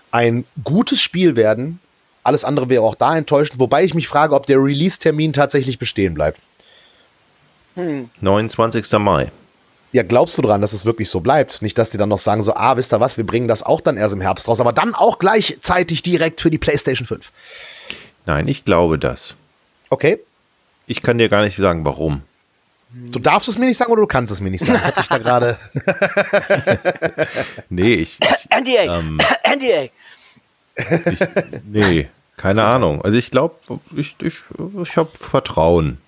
[0.09, 1.79] ein gutes Spiel werden.
[2.23, 6.15] Alles andere wäre auch da enttäuschend, wobei ich mich frage, ob der Release-Termin tatsächlich bestehen
[6.15, 6.39] bleibt.
[7.75, 8.09] Hm.
[8.19, 8.91] 29.
[8.93, 9.31] Mai.
[9.95, 11.61] Ja, glaubst du dran, dass es wirklich so bleibt?
[11.61, 13.79] Nicht, dass die dann noch sagen, so, ah, wisst ihr was, wir bringen das auch
[13.79, 17.31] dann erst im Herbst raus, aber dann auch gleichzeitig direkt für die PlayStation 5.
[18.25, 19.35] Nein, ich glaube das.
[19.89, 20.19] Okay.
[20.85, 22.23] Ich kann dir gar nicht sagen, warum.
[22.91, 24.83] Du darfst es mir nicht sagen oder du kannst es mir nicht sagen.
[24.83, 25.57] Hab ich da gerade.
[27.69, 28.19] nee, ich.
[28.19, 28.99] ich NDA!
[28.99, 29.89] Ähm, NDA!
[31.09, 31.19] Ich,
[31.63, 32.65] nee, keine.
[32.65, 33.01] Ahnung.
[33.01, 33.55] Also ich glaube,
[33.95, 34.39] ich, ich,
[34.83, 35.99] ich habe Vertrauen.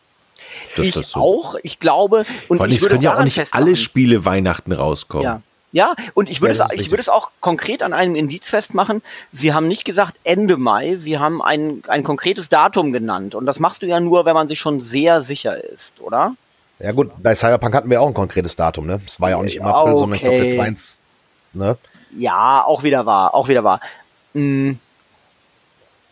[0.83, 1.19] Ich so.
[1.19, 1.55] auch.
[1.63, 2.25] Ich glaube.
[2.47, 3.65] Und Vor allem, ich es können ja auch nicht festmachen.
[3.65, 5.25] alle Spiele Weihnachten rauskommen.
[5.25, 5.41] Ja.
[5.73, 9.03] Ja, und ich würde ja, es, ich würde es auch konkret an einem Indiz festmachen.
[9.33, 13.35] Sie haben nicht gesagt Ende Mai, Sie haben ein, ein konkretes Datum genannt.
[13.35, 16.35] Und das machst du ja nur, wenn man sich schon sehr sicher ist, oder?
[16.79, 19.01] Ja gut, bei Cyberpunk hatten wir auch ein konkretes Datum, ne?
[19.05, 19.99] Es war ja auch nicht im April, okay.
[19.99, 20.75] sondern ich glaube der 2.
[21.53, 21.77] Ne?
[22.17, 23.81] Ja, auch wieder wahr, auch wieder wahr.
[24.33, 24.79] Hm.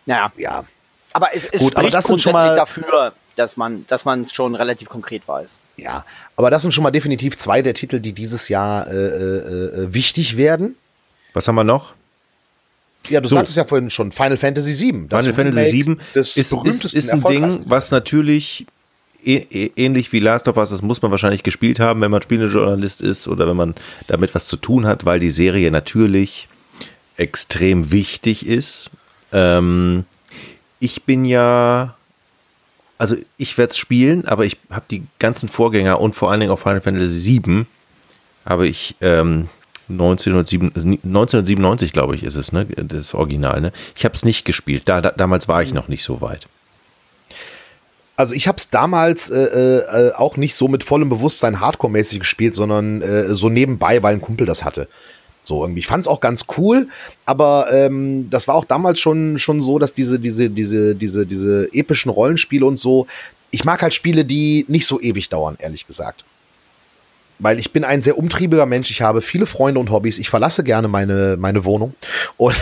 [0.06, 0.32] Naja.
[0.38, 0.66] Ja.
[1.14, 4.34] Aber es, es gut, spricht aber das grundsätzlich mal, dafür, dass man dass man es
[4.34, 5.60] schon relativ konkret weiß.
[5.78, 9.84] Ja, aber das sind schon mal definitiv zwei der Titel, die dieses Jahr äh, äh,
[9.84, 10.76] äh wichtig werden.
[11.34, 11.94] Was haben wir noch?
[13.10, 13.36] Ja, du so.
[13.36, 15.08] sagtest ja vorhin schon Final Fantasy VII.
[15.10, 18.66] Final Fantasy VII ist, ist, ist ein Ding, was natürlich
[19.26, 23.28] ähnlich wie Last of Us, das muss man wahrscheinlich gespielt haben, wenn man Spielejournalist ist
[23.28, 23.76] oder wenn man
[24.08, 26.48] damit was zu tun hat, weil die Serie natürlich
[27.18, 28.92] extrem wichtig ist.
[29.32, 30.06] Ähm,
[30.80, 31.96] ich bin ja,
[32.98, 36.52] also ich werde es spielen, aber ich habe die ganzen Vorgänger und vor allen Dingen
[36.52, 37.66] auch Final Fantasy VII
[38.46, 39.50] habe ich ähm,
[39.90, 43.62] 1997, 1997 glaube ich ist es, ne, das Original.
[43.62, 43.72] Ne?
[43.96, 44.84] Ich habe es nicht gespielt.
[44.86, 46.48] Da, da, damals war ich noch nicht so weit.
[48.18, 52.56] Also ich habe es damals äh, äh, auch nicht so mit vollem Bewusstsein Hardcore-mäßig gespielt,
[52.56, 54.88] sondern äh, so nebenbei, weil ein Kumpel das hatte.
[55.46, 55.80] So irgendwie.
[55.80, 56.88] Ich fand es auch ganz cool,
[57.26, 61.70] aber ähm, das war auch damals schon schon so, dass diese diese diese diese diese
[61.74, 63.08] epischen Rollenspiele und so.
[63.52, 66.26] Ich mag halt Spiele, die nicht so ewig dauern, ehrlich gesagt
[67.40, 68.90] weil ich bin ein sehr umtriebiger Mensch.
[68.92, 70.20] Ich habe viele Freunde und Hobbys.
[70.20, 71.94] Ich verlasse gerne meine, meine Wohnung.
[72.38, 72.56] Und,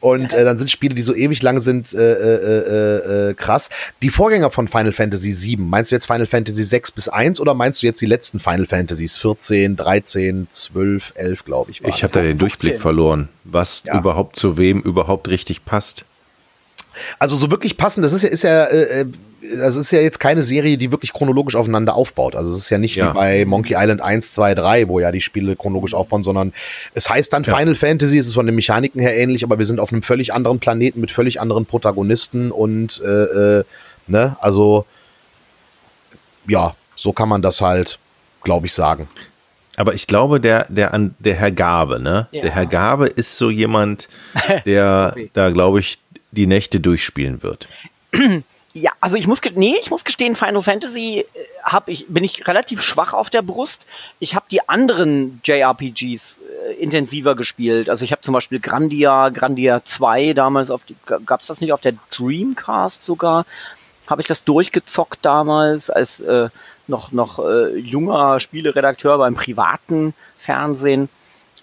[0.00, 3.70] und äh, dann sind Spiele, die so ewig lang sind, äh, äh, äh, äh krass.
[4.02, 7.54] Die Vorgänger von Final Fantasy VII, meinst du jetzt Final Fantasy 6 bis 1 oder
[7.54, 9.16] meinst du jetzt die letzten Final Fantasies?
[9.16, 11.84] 14, 13, 12, 11, glaube ich.
[11.84, 13.98] Ich habe da den Durchblick verloren, was ja.
[13.98, 16.04] überhaupt zu wem überhaupt richtig passt.
[17.18, 18.66] Also so wirklich passend, das ist ja, ist ja
[19.44, 22.34] äh das ist ja jetzt keine Serie, die wirklich chronologisch aufeinander aufbaut.
[22.34, 23.10] Also es ist ja nicht ja.
[23.10, 26.52] wie bei Monkey Island 1, 2, 3, wo ja die Spiele chronologisch aufbauen, sondern
[26.94, 27.56] es heißt dann ja.
[27.56, 30.32] Final Fantasy, es ist von den Mechaniken her ähnlich, aber wir sind auf einem völlig
[30.32, 33.64] anderen Planeten mit völlig anderen Protagonisten und äh, äh,
[34.06, 34.86] ne, also
[36.46, 37.98] ja, so kann man das halt,
[38.42, 39.08] glaube ich, sagen.
[39.76, 42.28] Aber ich glaube, der, der, der Herr Gabe, ne?
[42.30, 42.42] Ja.
[42.42, 44.08] Der Herr Gabe ist so jemand,
[44.66, 45.98] der da, glaube ich,
[46.30, 47.68] die Nächte durchspielen wird.
[48.76, 51.24] Ja, also ich muss nee, ich muss gestehen, Final Fantasy äh,
[51.62, 53.86] hab ich bin ich relativ schwach auf der Brust.
[54.18, 57.88] Ich habe die anderen JRPGs äh, intensiver gespielt.
[57.88, 61.82] Also ich habe zum Beispiel Grandia, Grandia 2 damals auf die, gab's das nicht auf
[61.82, 63.46] der Dreamcast sogar?
[64.08, 66.48] Habe ich das durchgezockt damals als äh,
[66.88, 71.08] noch noch äh, junger Spieleredakteur beim privaten Fernsehen.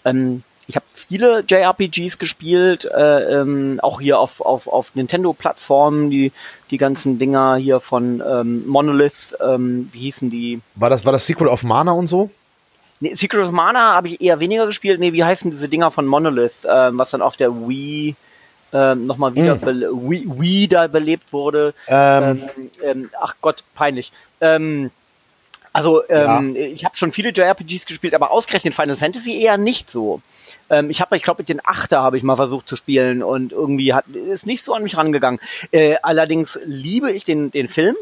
[0.06, 6.32] Ähm, ich habe viele JRPGs gespielt, äh, ähm, auch hier auf, auf, auf Nintendo-Plattformen, die,
[6.70, 10.62] die ganzen Dinger hier von ähm, Monolith, ähm, wie hießen die?
[10.76, 12.30] War das, war das Secret of Mana und so?
[13.02, 15.02] Nee, Secret of Mana habe ich eher weniger gespielt.
[15.02, 18.16] Nee, wie heißen diese Dinger von Monolith, ähm, was dann auf der Wii
[18.72, 20.10] ähm, nochmal wieder mm.
[20.10, 21.74] Wii, Wii da belebt wurde.
[21.88, 22.44] Ähm.
[22.56, 24.14] Ähm, ähm, ach Gott, peinlich.
[24.40, 24.90] Ähm,
[25.74, 26.62] also ähm, ja.
[26.62, 30.22] ich habe schon viele JRPGs gespielt, aber ausgerechnet Final Fantasy eher nicht so.
[30.72, 33.52] Ähm, ich habe, ich glaube, mit den Achter habe ich mal versucht zu spielen und
[33.52, 35.40] irgendwie hat, ist nicht so an mich rangegangen.
[35.72, 37.96] Äh, allerdings liebe ich den, den Film.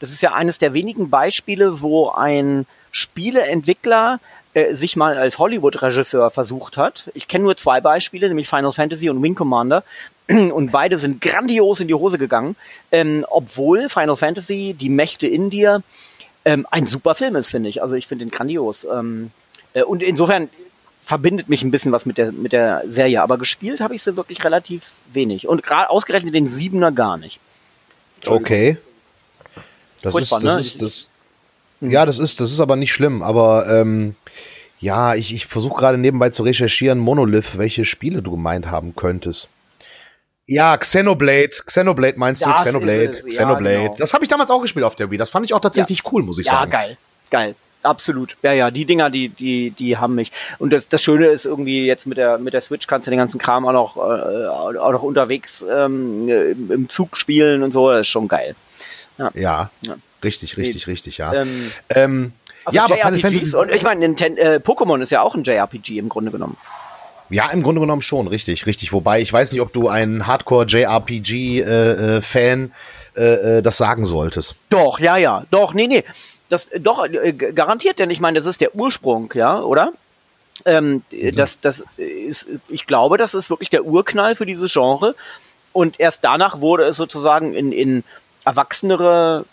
[0.00, 4.18] Das ist ja eines der wenigen Beispiele, wo ein Spieleentwickler
[4.54, 7.10] äh, sich mal als Hollywood-Regisseur versucht hat.
[7.14, 9.84] Ich kenne nur zwei Beispiele, nämlich Final Fantasy und Wing Commander.
[10.28, 12.54] Und beide sind grandios in die Hose gegangen,
[12.92, 15.82] ähm, obwohl Final Fantasy, die Mächte in dir,
[16.44, 17.82] ähm, ein super Film ist, finde ich.
[17.82, 18.84] Also ich finde ihn grandios.
[18.84, 19.32] Ähm,
[19.74, 20.48] äh, und insofern
[21.02, 24.16] verbindet mich ein bisschen was mit der, mit der Serie, aber gespielt habe ich sie
[24.16, 25.48] wirklich relativ wenig.
[25.48, 27.40] Und gerade ausgerechnet den Siebener gar nicht.
[28.26, 28.76] Okay.
[30.02, 30.58] Das ist, das ne?
[30.58, 31.08] ist, das,
[31.80, 34.14] ja, das ist, das ist aber nicht schlimm, aber ähm,
[34.78, 39.48] Ja, ich, ich versuche gerade nebenbei zu recherchieren, Monolith, welche Spiele du gemeint haben könntest.
[40.46, 41.50] Ja, Xenoblade.
[41.66, 42.46] Xenoblade meinst du?
[42.48, 43.04] Das Xenoblade.
[43.04, 43.76] ist es, ja, Xenoblade.
[43.82, 43.96] genau.
[43.98, 45.18] Das habe ich damals auch gespielt auf der Wii.
[45.18, 46.70] Das fand ich auch tatsächlich cool, muss ich Ja, sagen.
[46.70, 46.96] geil.
[47.30, 47.54] Geil.
[47.82, 48.36] Absolut.
[48.42, 50.30] Ja, ja, die Dinger, die, die, die haben mich.
[50.58, 53.18] Und das, das Schöne ist irgendwie jetzt mit der, mit der Switch kannst du den
[53.18, 54.46] ganzen Kram auch noch, äh,
[54.78, 57.90] auch noch unterwegs ähm, im im Zug spielen und so.
[57.90, 58.54] Das ist schon geil.
[59.18, 59.70] Ja, Ja.
[60.22, 61.32] richtig, richtig, richtig, ja.
[61.34, 62.32] Ähm, Ähm,
[62.64, 63.56] Also ja, aber Final JRPGs Fantasy.
[63.56, 66.56] und ich meine, äh, Pokémon ist ja auch ein JRPG im Grunde genommen.
[67.30, 68.92] Ja, im Grunde genommen schon, richtig, richtig.
[68.92, 72.72] Wobei ich weiß nicht, ob du ein Hardcore-JRPG-Fan
[73.16, 74.56] äh, äh, das sagen solltest.
[74.68, 76.04] Doch, ja, ja, doch, nee, nee.
[76.50, 79.92] Das doch äh, garantiert, denn ich meine, das ist der Ursprung, ja, oder?
[80.66, 81.02] Ähm,
[81.34, 85.14] das, das ist, ich glaube, das ist wirklich der Urknall für dieses Genre.
[85.72, 88.04] Und erst danach wurde es sozusagen in, in
[88.44, 89.46] erwachsenere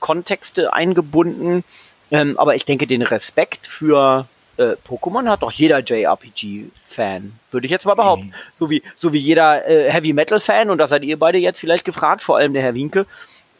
[0.00, 1.64] Kontexte eingebunden.
[2.10, 4.26] Ähm, aber ich denke, den Respekt für
[4.58, 8.34] äh, Pokémon hat doch jeder JRPG-Fan, würde ich jetzt mal behaupten.
[8.58, 11.84] So wie, so wie jeder äh, Heavy Metal-Fan, und da seid ihr beide jetzt vielleicht
[11.84, 13.06] gefragt, vor allem der Herr Winke,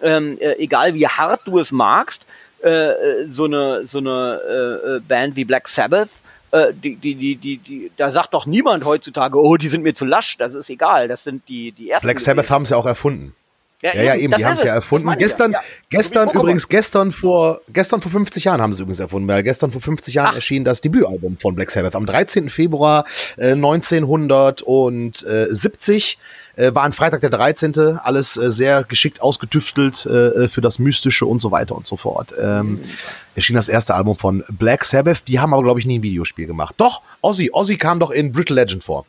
[0.02, 2.26] ähm, äh, egal wie hart du es magst,
[2.62, 6.08] äh, äh, so eine, so eine äh, äh, Band wie Black Sabbath,
[6.52, 9.94] äh, die, die, die, die, die, da sagt doch niemand heutzutage, oh, die sind mir
[9.94, 12.06] zu lasch, das ist egal, das sind die, die ersten.
[12.06, 13.34] Black Sabbath haben ja auch erfunden.
[13.82, 15.12] Ja, ja, eben, das die haben es ja erfunden.
[15.18, 15.58] Gestern, ja.
[15.58, 15.64] Ja.
[15.90, 19.80] gestern übrigens, gestern vor, gestern vor 50 Jahren haben sie übrigens erfunden, weil gestern vor
[19.80, 21.96] 50 Jahren erschien das Debütalbum von Black Sabbath.
[21.96, 22.48] Am 13.
[22.48, 23.04] Februar
[23.36, 26.18] äh, 1970
[26.54, 27.98] äh, war ein Freitag der 13.
[27.98, 32.32] Alles äh, sehr geschickt ausgetüftelt äh, für das Mystische und so weiter und so fort.
[32.40, 32.78] Ähm,
[33.34, 35.28] erschien das erste Album von Black Sabbath.
[35.28, 36.74] Die haben aber, glaube ich, nie ein Videospiel gemacht.
[36.76, 37.50] Doch, Ozzy.
[37.52, 39.06] Ozzy kam doch in Brittle Legend vor,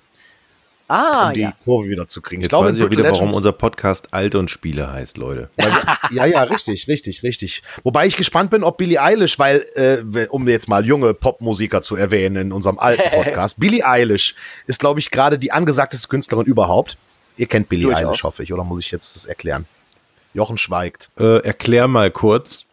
[0.90, 1.54] Ah, um die ja.
[1.64, 2.42] Kurve wieder zu kriegen.
[2.42, 5.50] Jetzt weiß ich auch Brittle wieder, warum Legend- unser Podcast Alt und Spiele heißt, Leute.
[5.56, 7.64] weil wir, ja, ja, richtig, richtig, richtig.
[7.84, 11.96] Wobei ich gespannt bin, ob Billie Eilish, weil, äh, um jetzt mal junge Popmusiker zu
[11.96, 14.36] erwähnen in unserem alten Podcast, Billie Eilish
[14.68, 16.98] ist, glaube ich, gerade die angesagteste Künstlerin überhaupt.
[17.38, 18.06] Ihr kennt Billie Durchaus.
[18.06, 19.66] Eilish, hoffe ich, oder muss ich jetzt das erklären?
[20.34, 21.10] Jochen schweigt.
[21.18, 22.66] Äh, erklär mal kurz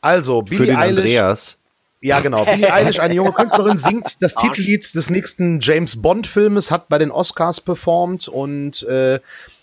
[0.00, 0.98] Also, für Billie den Eilish.
[0.98, 1.56] Andreas.
[2.00, 2.44] Ja, genau.
[2.44, 7.10] Billie Eilish, eine junge Künstlerin, singt das Titellied des nächsten James Bond-Filmes, hat bei den
[7.10, 9.18] Oscars performt und äh,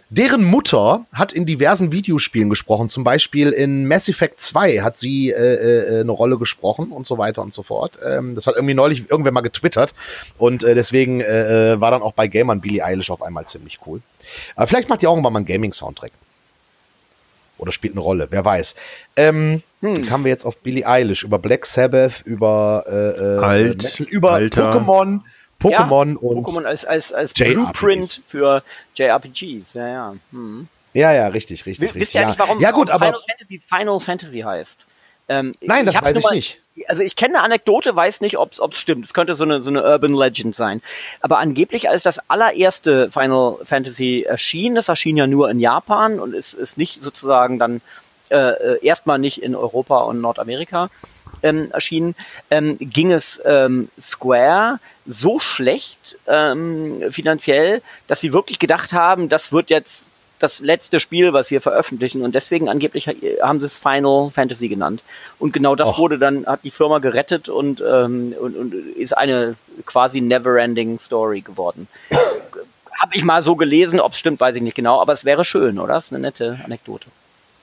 [0.09, 2.89] deren Mutter hat in diversen Videospielen gesprochen.
[2.89, 7.17] Zum Beispiel in Mass Effect 2 hat sie äh, äh, eine Rolle gesprochen und so
[7.17, 7.99] weiter und so fort.
[8.05, 9.93] Ähm, das hat irgendwie neulich irgendwer mal getwittert
[10.37, 13.79] und äh, deswegen äh, äh, war dann auch bei Gamern Billie Eilish auf einmal ziemlich
[13.85, 14.01] cool.
[14.55, 16.11] Aber vielleicht macht die auch irgendwann mal einen Gaming-Soundtrack.
[17.63, 18.76] Oder spielt eine Rolle, wer weiß.
[19.15, 21.23] Ähm, Wie kamen wir jetzt auf Billie Eilish?
[21.23, 24.73] Über Black Sabbath, über äh, äh, Alt, Metal, über Alter.
[24.73, 25.21] Pokémon,
[25.62, 27.34] Pokémon und Pokémon als, als, als.
[27.34, 28.63] Blueprint für
[28.97, 30.15] JRPGs, ja, ja.
[30.34, 30.67] Hm.
[30.93, 32.15] ja, ja, richtig, richtig, Wisst richtig.
[32.15, 34.86] ihr eigentlich, warum, ja gut, warum aber Final Fantasy Final Fantasy heißt?
[35.30, 36.62] Ähm, Nein, das weiß ich nicht.
[36.88, 39.05] Also ich kenne eine Anekdote, weiß nicht, ob es stimmt.
[39.05, 40.81] Es könnte so eine, so eine Urban Legend sein.
[41.21, 46.33] Aber angeblich, als das allererste Final Fantasy erschien, das erschien ja nur in Japan und
[46.33, 47.81] ist, ist nicht sozusagen dann
[48.29, 50.89] äh, äh, erstmal nicht in Europa und Nordamerika
[51.43, 52.15] ähm, erschienen,
[52.49, 59.51] ähm, ging es ähm, Square so schlecht ähm, finanziell, dass sie wirklich gedacht haben, das
[59.51, 60.12] wird jetzt
[60.43, 64.67] das letzte Spiel, was wir veröffentlichen und deswegen angeblich ha- haben sie es Final Fantasy
[64.67, 65.01] genannt.
[65.39, 65.97] Und genau das Och.
[65.99, 71.41] wurde dann, hat die Firma gerettet und, ähm, und, und ist eine quasi never-ending Story
[71.41, 71.88] geworden.
[73.01, 75.43] Habe ich mal so gelesen, ob es stimmt, weiß ich nicht genau, aber es wäre
[75.43, 75.95] schön, oder?
[75.95, 77.08] Das ist eine nette Anekdote.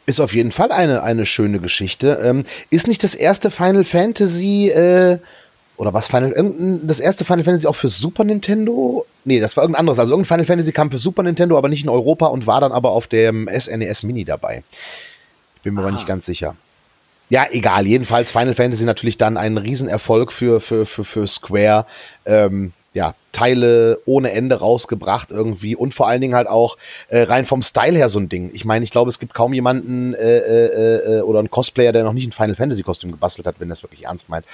[0.06, 2.18] ist auf jeden Fall eine, eine schöne Geschichte.
[2.22, 5.18] Ähm, ist nicht das erste Final Fantasy, äh,
[5.80, 9.06] oder was Final, irgendein, das erste Final Fantasy auch für Super Nintendo?
[9.24, 9.98] Nee, das war irgendein anderes.
[9.98, 12.70] Also irgendein Final Fantasy kam für Super Nintendo, aber nicht in Europa und war dann
[12.70, 14.62] aber auf dem SNES Mini dabei.
[15.56, 16.54] Ich bin mir aber nicht ganz sicher.
[17.30, 17.86] Ja, egal.
[17.86, 21.86] Jedenfalls Final Fantasy natürlich dann ein Riesenerfolg für, für, für, für Square.
[22.26, 26.76] Ähm, ja, Teile ohne Ende rausgebracht irgendwie und vor allen Dingen halt auch
[27.08, 28.50] äh, rein vom Style her so ein Ding.
[28.52, 32.02] Ich meine, ich glaube, es gibt kaum jemanden äh, äh, äh, oder einen Cosplayer, der
[32.02, 34.44] noch nicht ein Final Fantasy Kostüm gebastelt hat, wenn das wirklich ernst meint.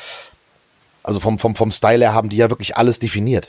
[1.06, 3.48] Also vom, vom, vom Style her haben die ja wirklich alles definiert.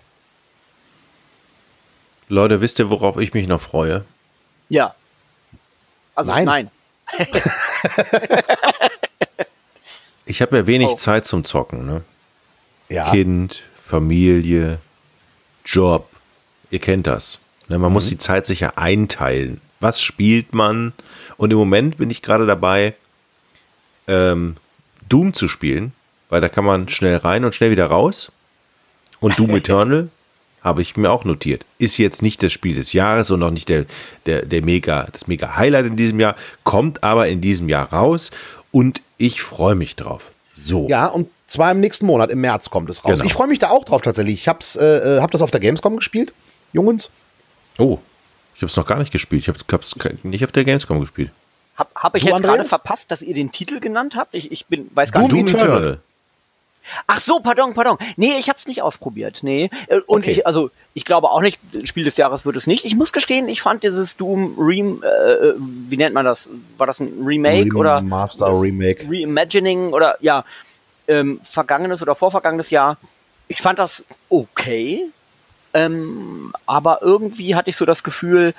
[2.29, 4.05] Leute, wisst ihr, worauf ich mich noch freue?
[4.69, 4.93] Ja.
[6.13, 6.45] Also Nein.
[6.45, 6.71] nein.
[10.29, 10.95] Ich habe ja wenig Oh.
[10.97, 11.85] Zeit zum Zocken.
[11.85, 12.01] Ne?
[12.89, 13.11] Ja.
[13.11, 14.79] Kind, Familie,
[15.65, 16.09] Job.
[16.69, 17.39] Ihr kennt das.
[17.69, 19.61] Ne, man muss die Zeit sicher einteilen.
[19.79, 20.91] Was spielt man?
[21.37, 22.93] Und im Moment bin ich gerade dabei,
[24.07, 24.57] ähm,
[25.07, 25.93] Doom zu spielen,
[26.29, 28.31] weil da kann man schnell rein und schnell wieder raus.
[29.19, 30.09] Und Doom Eternal
[30.61, 31.65] habe ich mir auch notiert.
[31.79, 33.85] Ist jetzt nicht das Spiel des Jahres und auch nicht der,
[34.25, 38.31] der, der mega, das mega Highlight in diesem Jahr, kommt aber in diesem Jahr raus
[38.71, 40.31] und ich freue mich drauf.
[40.61, 40.87] So.
[40.89, 43.13] Ja, und zwar im nächsten Monat, im März kommt es raus.
[43.19, 43.25] Genau.
[43.25, 44.35] Ich freue mich da auch drauf tatsächlich.
[44.35, 46.33] Ich hab's, äh, äh, hab das auf der Gamescom gespielt,
[46.73, 47.09] Jungens.
[47.77, 47.99] Oh,
[48.55, 49.43] ich habe es noch gar nicht gespielt.
[49.43, 51.31] Ich habe es nicht auf der Gamescom gespielt.
[51.77, 54.33] Hab, hab ich Du, jetzt gerade verpasst, dass ihr den Titel genannt habt?
[54.33, 55.53] Ich, ich bin, weiß gar Doom nicht.
[55.53, 55.77] Doom Eternal.
[55.77, 55.99] Eternal.
[57.07, 57.97] Ach so, pardon, pardon.
[58.15, 59.39] Nee, ich hab's nicht ausprobiert.
[59.41, 59.69] Nee.
[59.87, 60.31] Äh, Und Okay.
[60.31, 62.85] ich, also, ich glaube auch nicht, Spiel des Jahres wird es nicht.
[62.85, 66.49] Ich muss gestehen, ich fand dieses Doom Rem, äh, wie nennt man das?
[66.77, 69.05] War das ein Remake oder Master Remake.
[69.09, 70.43] Reimagining oder ja,
[71.07, 72.97] ähm, vergangenes oder vorvergangenes Jahr.
[73.47, 75.05] Ich fand das okay.
[75.73, 78.53] Ähm, aber irgendwie hatte ich so das Gefühl,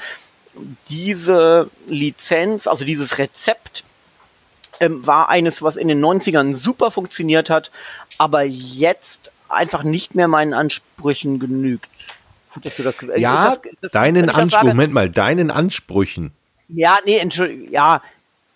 [0.89, 3.85] diese Lizenz, also dieses Rezept,
[4.81, 7.71] ähm, war eines, was in den 90ern super funktioniert hat,
[8.19, 11.89] aber jetzt einfach nicht mehr meinen Ansprüchen genügt.
[12.51, 13.19] Hattest du das Gefühl?
[13.21, 16.33] Ja, das- das- Deinen sage- Moment mal, deinen Ansprüchen.
[16.69, 18.03] ja, nee, Entschuldigung, ja.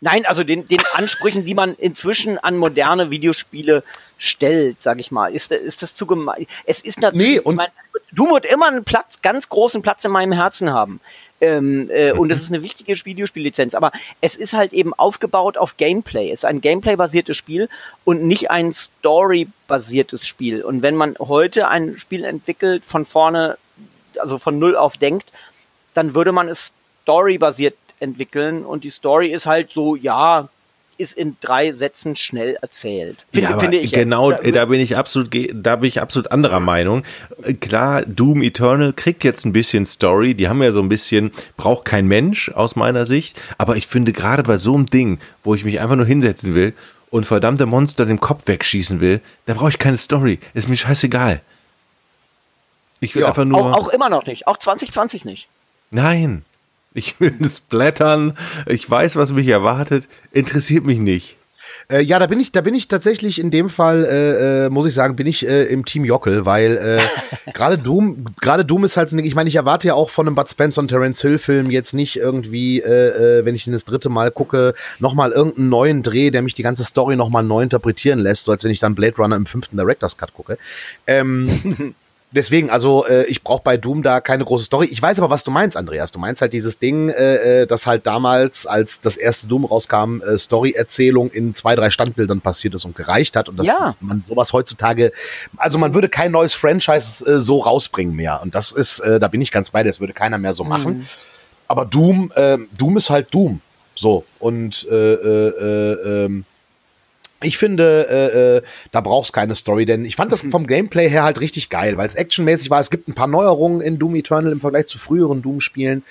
[0.04, 3.84] Nein, also den, den Ansprüchen, die man inzwischen an moderne Videospiele
[4.18, 5.32] stellt, sag ich mal.
[5.32, 6.46] Ist, ist das zu gemein?
[6.66, 9.80] Es ist natürlich, Nee, und- ich mein, wird, Doom wird immer einen Platz, ganz großen
[9.80, 11.00] Platz in meinem Herzen haben.
[11.42, 15.76] Ähm, äh, Und es ist eine wichtige Videospiellizenz, aber es ist halt eben aufgebaut auf
[15.76, 16.30] Gameplay.
[16.30, 17.68] Es ist ein Gameplay-basiertes Spiel
[18.04, 20.62] und nicht ein Story-basiertes Spiel.
[20.62, 23.58] Und wenn man heute ein Spiel entwickelt, von vorne,
[24.18, 25.32] also von null auf denkt,
[25.94, 30.48] dann würde man es storybasiert entwickeln und die Story ist halt so, ja,
[31.02, 33.26] ist in drei Sätzen schnell erzählt.
[33.32, 33.92] Finde, Ja, finde ich.
[33.92, 34.54] genau, jetzt.
[34.56, 37.02] da bin ich absolut, da bin ich absolut anderer Meinung.
[37.60, 40.34] Klar, Doom Eternal kriegt jetzt ein bisschen Story.
[40.34, 43.38] Die haben ja so ein bisschen, braucht kein Mensch aus meiner Sicht.
[43.58, 46.72] Aber ich finde gerade bei so einem Ding, wo ich mich einfach nur hinsetzen will
[47.10, 50.38] und verdammte Monster den Kopf wegschießen will, da brauche ich keine Story.
[50.54, 51.42] Ist mir scheißegal.
[53.00, 53.58] Ich will Ja, einfach nur.
[53.60, 54.46] auch, auch immer noch nicht.
[54.46, 55.48] Auch 2020 nicht.
[55.90, 56.44] Nein.
[56.94, 58.36] Ich will splattern.
[58.66, 60.08] Ich weiß, was mich erwartet.
[60.32, 61.36] Interessiert mich nicht.
[61.88, 64.86] Äh, ja, da bin ich, da bin ich tatsächlich in dem Fall, äh, äh, muss
[64.86, 68.96] ich sagen, bin ich äh, im Team Jockel, weil äh, gerade Doom, gerade Doom ist
[68.96, 70.88] halt so ein Ding, ich meine, ich erwarte ja auch von einem Bud Spencer und
[70.88, 74.74] Terence Hill Film jetzt nicht irgendwie, äh, äh, wenn ich ihn das dritte Mal gucke,
[75.00, 78.64] nochmal irgendeinen neuen Dreh, der mich die ganze Story nochmal neu interpretieren lässt, so als
[78.64, 80.58] wenn ich dann Blade Runner im fünften Director's Cut gucke.
[81.06, 81.94] Ähm,
[82.34, 84.86] Deswegen, also äh, ich brauche bei Doom da keine große Story.
[84.90, 86.12] Ich weiß aber, was du meinst, Andreas.
[86.12, 90.22] Du meinst halt dieses Ding, äh, äh, das halt damals, als das erste Doom rauskam,
[90.22, 93.48] äh, Story-Erzählung in zwei, drei Standbildern passiert ist und gereicht hat.
[93.50, 93.94] Und dass Ja.
[94.00, 95.12] man sowas heutzutage,
[95.58, 98.40] also man würde kein neues Franchise äh, so rausbringen mehr.
[98.42, 100.64] Und das ist, äh, da bin ich ganz bei dir, das würde keiner mehr so
[100.64, 101.06] machen.
[101.68, 103.60] Aber Doom, äh, Doom ist halt Doom.
[103.94, 104.24] So.
[104.38, 106.44] Und äh, äh, äh, ähm,
[107.42, 111.24] ich finde, äh, äh, da brauchst keine Story, denn ich fand das vom Gameplay her
[111.24, 112.80] halt richtig geil, weil es actionmäßig war.
[112.80, 116.02] Es gibt ein paar Neuerungen in Doom Eternal im Vergleich zu früheren Doom-Spielen.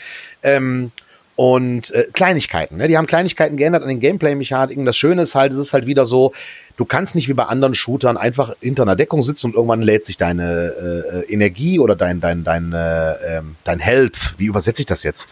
[0.43, 0.91] Ähm,
[1.35, 2.87] und äh, Kleinigkeiten, ne?
[2.87, 4.85] Die haben Kleinigkeiten geändert an den Gameplay-Mechaniken.
[4.85, 6.33] Das Schöne ist halt, es ist halt wieder so,
[6.77, 10.05] du kannst nicht wie bei anderen Shootern einfach hinter einer Deckung sitzen und irgendwann lädt
[10.05, 14.81] sich deine äh, äh, Energie oder dein, dein, dein, äh, ähm, dein Health, wie übersetze
[14.81, 15.29] ich das jetzt?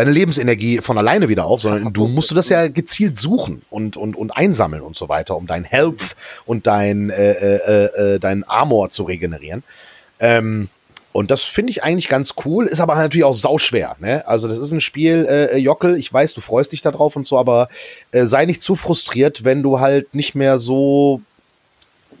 [0.00, 3.98] Deine Lebensenergie von alleine wieder auf, sondern du musst du das ja gezielt suchen und,
[3.98, 8.44] und, und einsammeln und so weiter, um dein Health und dein, äh, äh, äh, dein
[8.44, 9.62] Armor zu regenerieren.
[10.18, 10.70] Ähm,
[11.12, 13.96] und das finde ich eigentlich ganz cool, ist aber natürlich auch sauschwer.
[14.00, 14.26] Ne?
[14.26, 17.26] Also das ist ein Spiel, äh, Jockel, ich weiß, du freust dich da drauf und
[17.26, 17.68] so, aber
[18.12, 21.20] äh, sei nicht zu frustriert, wenn du halt nicht mehr so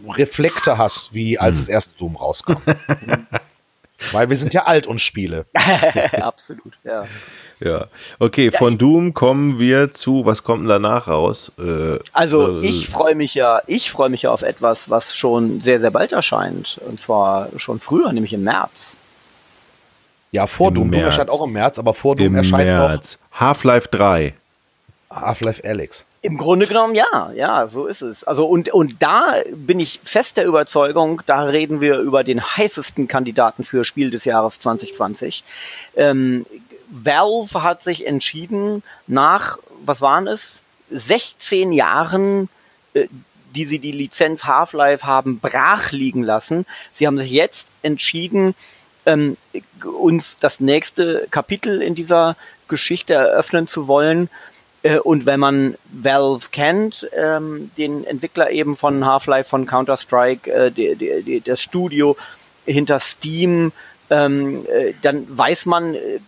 [0.06, 2.56] Reflekte hast, wie als das erste Doom rauskam.
[4.12, 5.46] Weil wir sind ja alt und Spiele.
[6.20, 7.04] Absolut, ja.
[7.60, 7.86] Ja.
[8.18, 11.52] Okay, von Doom kommen wir zu, was kommt denn danach raus?
[11.58, 15.60] Äh, Also äh, ich freue mich ja, ich freue mich ja auf etwas, was schon
[15.60, 16.80] sehr, sehr bald erscheint.
[16.86, 18.96] Und zwar schon früher, nämlich im März.
[20.32, 20.90] Ja, vor Im Doom.
[20.90, 21.06] Doom März.
[21.06, 23.18] erscheint auch im März, aber vor Doom Im erscheint März.
[23.32, 24.34] Half-Life 3.
[25.10, 26.04] Half-Life Alyx.
[26.22, 28.24] Im Grunde genommen ja, ja, so ist es.
[28.24, 33.08] Also und, und da bin ich fest der Überzeugung, da reden wir über den heißesten
[33.08, 35.42] Kandidaten für Spiel des Jahres 2020.
[35.96, 36.46] Ähm,
[36.90, 42.48] Valve hat sich entschieden, nach, was waren es, 16 Jahren,
[42.94, 43.06] äh,
[43.54, 46.66] die sie die Lizenz Half-Life haben brach liegen lassen.
[46.92, 48.54] Sie haben sich jetzt entschieden,
[49.06, 49.36] ähm,
[49.82, 52.36] uns das nächste Kapitel in dieser
[52.68, 54.28] Geschichte eröffnen zu wollen.
[54.82, 60.70] Äh, Und wenn man Valve kennt, ähm, den Entwickler eben von Half-Life, von Counter-Strike, äh,
[60.70, 62.16] die, die, das Studio
[62.64, 63.72] hinter Steam,
[64.08, 66.20] ähm, äh, dann weiß man, äh,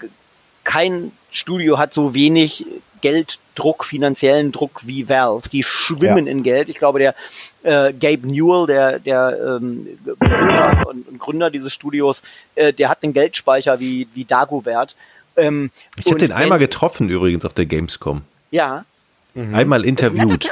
[0.64, 2.64] kein Studio hat so wenig
[3.00, 5.48] Gelddruck, finanziellen Druck wie Valve.
[5.48, 6.68] Die schwimmen in Geld.
[6.68, 7.14] Ich glaube, der
[7.64, 9.88] äh, Gabe Newell, der, der ähm,
[10.20, 12.22] Besitzer und, und Gründer dieses Studios,
[12.54, 14.94] äh, der hat einen Geldspeicher wie, wie Dagobert.
[15.36, 18.22] Ähm, Ich habe den einmal getroffen übrigens auf der Gamescom.
[18.52, 18.84] Ja,
[19.34, 20.50] Einmal ist ein netter interviewt.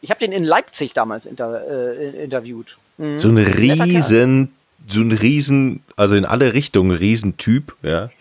[0.00, 2.76] Ich habe den in Leipzig damals inter, äh, interviewt.
[2.98, 3.18] Mhm.
[3.18, 4.54] So ein riesen,
[4.86, 8.10] so ein riesen, also in alle Richtungen Riesentyp, ja.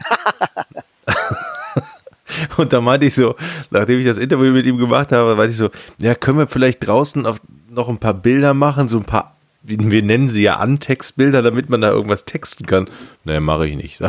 [2.58, 3.36] Und da meinte ich so,
[3.70, 6.88] nachdem ich das Interview mit ihm gemacht habe, meinte ich so, ja, können wir vielleicht
[6.88, 7.40] draußen auf,
[7.70, 11.82] noch ein paar Bilder machen, so ein paar, wir nennen sie ja Antextbilder, damit man
[11.82, 12.90] da irgendwas texten kann.
[13.24, 14.00] Nee, mache ich nicht.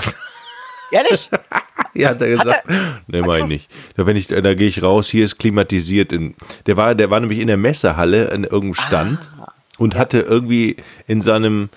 [0.90, 1.28] Ehrlich?
[2.00, 2.48] ja, hat er gesagt.
[2.48, 3.70] Hat er, nee, mach ich nicht.
[3.96, 6.12] Da, wenn ich, da gehe ich raus, hier ist klimatisiert.
[6.12, 6.34] In,
[6.66, 10.00] der, war, der war nämlich in der Messehalle in irgendeinem Stand ah, und ja.
[10.00, 10.76] hatte irgendwie
[11.06, 11.68] in seinem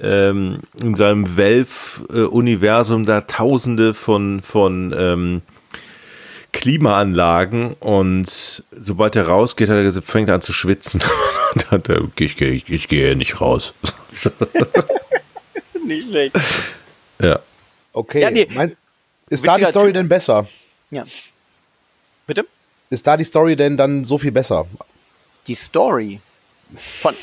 [0.00, 5.42] ähm, in seinem Valve-Universum da tausende von, von ähm,
[6.52, 11.02] Klimaanlagen und sobald er rausgeht, hat er gesagt, fängt er an zu schwitzen.
[11.54, 13.74] und hat er, ich, ich, ich gehe nicht raus.
[15.84, 16.36] nicht schlecht.
[17.20, 17.40] Ja.
[17.92, 18.46] Okay, ja, nee.
[18.54, 18.86] Meinst,
[19.30, 19.94] ist da die Story typ.
[19.94, 20.46] denn besser?
[20.90, 21.06] Ja.
[22.26, 22.46] Bitte?
[22.90, 24.66] Ist da die Story denn dann so viel besser?
[25.46, 26.20] Die Story?
[27.00, 27.14] Von,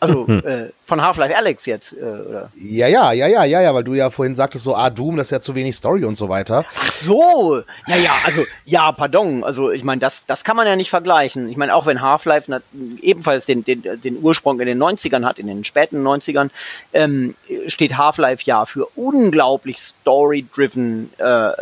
[0.00, 0.46] also hm.
[0.46, 2.52] äh, von Half-Life Alex jetzt, äh, oder?
[2.56, 5.28] Ja, ja, ja, ja, ja, ja, weil du ja vorhin sagtest, so, ah, Doom, das
[5.28, 6.64] ist ja zu wenig Story und so weiter.
[6.68, 10.90] Ach so, naja, also, ja, pardon, also ich meine, das, das kann man ja nicht
[10.90, 11.48] vergleichen.
[11.48, 12.62] Ich meine, auch wenn Half-Life
[13.00, 16.50] ebenfalls den, den, den Ursprung in den 90ern hat, in den späten 90ern,
[16.92, 17.34] ähm,
[17.66, 21.52] steht Half-Life ja für unglaublich story-driven äh, äh,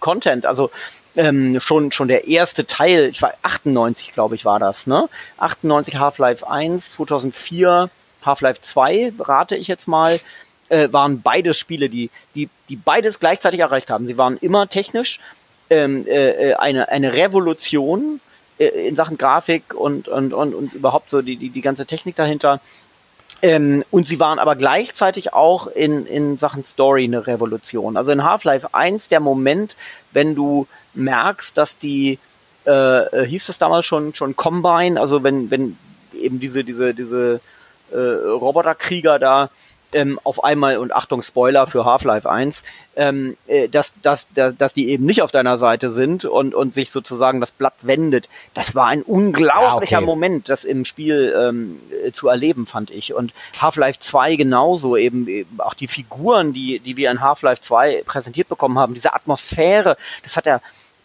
[0.00, 0.44] Content.
[0.44, 0.70] Also
[1.16, 5.08] ähm, schon, schon der erste Teil, ich war 98, glaube ich, war das, ne?
[5.38, 7.90] 98 Half-Life 1, 2004
[8.24, 10.20] Half-Life 2, rate ich jetzt mal,
[10.68, 14.06] äh, waren beide Spiele, die, die, die beides gleichzeitig erreicht haben.
[14.06, 15.20] Sie waren immer technisch
[15.70, 18.20] ähm, äh, äh eine, eine Revolution
[18.58, 22.16] äh, in Sachen Grafik und, und, und, und überhaupt so die, die, die ganze Technik
[22.16, 22.60] dahinter.
[23.42, 27.96] Ähm, und sie waren aber gleichzeitig auch in, in Sachen Story eine Revolution.
[27.96, 29.76] Also in Half-Life 1 der Moment,
[30.12, 32.18] wenn du merkst, dass die,
[32.66, 35.76] äh, äh, hieß es damals schon, schon Combine, also wenn, wenn
[36.14, 37.40] eben diese, diese, diese
[37.90, 39.50] äh, Roboterkrieger da
[39.92, 42.64] ähm, auf einmal, und Achtung, Spoiler für Half-Life 1,
[42.96, 46.74] ähm, äh, dass, dass, dass, dass die eben nicht auf deiner Seite sind und, und
[46.74, 48.28] sich sozusagen das Blatt wendet.
[48.54, 50.06] Das war ein unglaublicher ja, okay.
[50.06, 53.14] Moment, das im Spiel ähm, äh, zu erleben, fand ich.
[53.14, 58.02] Und Half-Life 2 genauso, eben, eben auch die Figuren, die, die wir in Half-Life 2
[58.04, 60.60] präsentiert bekommen haben, diese Atmosphäre, das hat er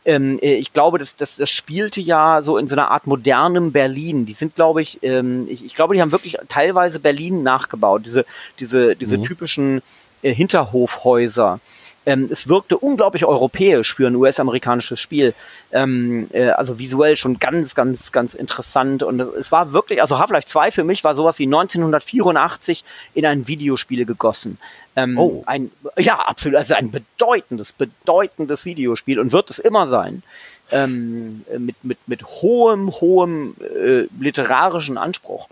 [0.07, 3.73] ähm, äh, ich glaube, das, das, das spielte ja so in so einer Art modernem
[3.73, 4.25] Berlin.
[4.25, 8.25] Die sind, glaube ich, ähm, ich, ich glaube, die haben wirklich teilweise Berlin nachgebaut, diese,
[8.59, 9.23] diese, diese mhm.
[9.23, 9.81] typischen
[10.21, 11.59] äh, Hinterhofhäuser.
[12.07, 15.33] Ähm, es wirkte unglaublich europäisch für ein US-amerikanisches Spiel.
[15.73, 19.03] Ähm, äh, also visuell schon ganz, ganz, ganz interessant.
[19.03, 23.49] Und es war wirklich, also Half-Life 2 für mich war sowas wie 1984 in ein
[23.49, 24.57] Videospiel gegossen.
[24.95, 25.43] Ähm, oh.
[25.47, 26.57] Ein, ja, absolut.
[26.57, 30.23] Also ein bedeutendes, bedeutendes Videospiel und wird es immer sein.
[30.71, 35.49] Ähm, mit, mit, mit hohem, hohem äh, literarischen Anspruch.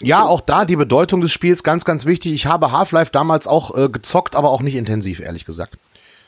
[0.00, 2.32] Ja, auch da die Bedeutung des Spiels ganz, ganz wichtig.
[2.32, 5.76] Ich habe Half-Life damals auch äh, gezockt, aber auch nicht intensiv, ehrlich gesagt.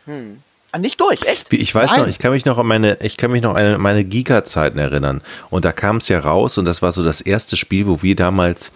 [0.07, 0.39] Hm.
[0.75, 1.53] Ah, nicht durch, echt?
[1.53, 2.01] Ich weiß Nein.
[2.01, 5.21] noch, ich kann mich noch an meine, ich kann mich noch an meine Giga-Zeiten erinnern.
[5.51, 8.17] Und da kam es ja raus und das war so das erste Spiel, wo wir
[8.17, 8.73] damals,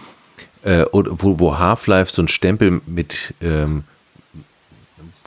[0.62, 3.84] äh, wo, wo Half-Life so ein Stempel mit ähm,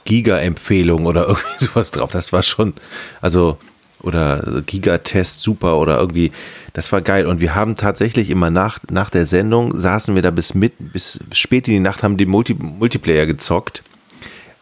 [0.06, 2.12] Giga-Empfehlung oder irgendwie sowas drauf.
[2.12, 2.76] Das war schon,
[3.20, 3.58] also,
[4.02, 6.32] oder Giga-Test super oder irgendwie,
[6.74, 7.26] das war geil.
[7.26, 11.20] Und wir haben tatsächlich immer nach, nach der Sendung saßen wir da bis mit, bis
[11.32, 13.82] spät in die Nacht, haben den Multi Multiplayer gezockt.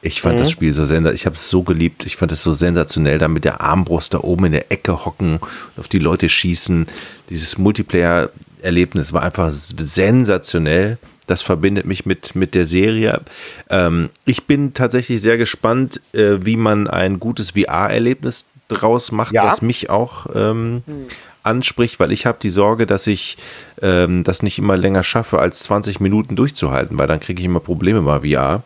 [0.08, 0.40] Ich fand mhm.
[0.40, 1.16] das Spiel so sensationell.
[1.16, 2.06] Ich habe es so geliebt.
[2.06, 5.40] Ich fand es so sensationell, da mit der Armbrust da oben in der Ecke hocken,
[5.76, 6.88] auf die Leute schießen.
[7.30, 10.98] Dieses Multiplayer-Erlebnis war einfach sensationell.
[11.28, 13.20] Das verbindet mich mit, mit der Serie.
[13.70, 19.46] Ähm, ich bin tatsächlich sehr gespannt, äh, wie man ein gutes VR-Erlebnis draus macht, ja.
[19.46, 21.08] das mich auch ähm, mhm.
[21.44, 23.38] anspricht, weil ich habe die Sorge, dass ich
[23.82, 27.60] ähm, das nicht immer länger schaffe, als 20 Minuten durchzuhalten, weil dann kriege ich immer
[27.60, 28.64] Probleme bei VR.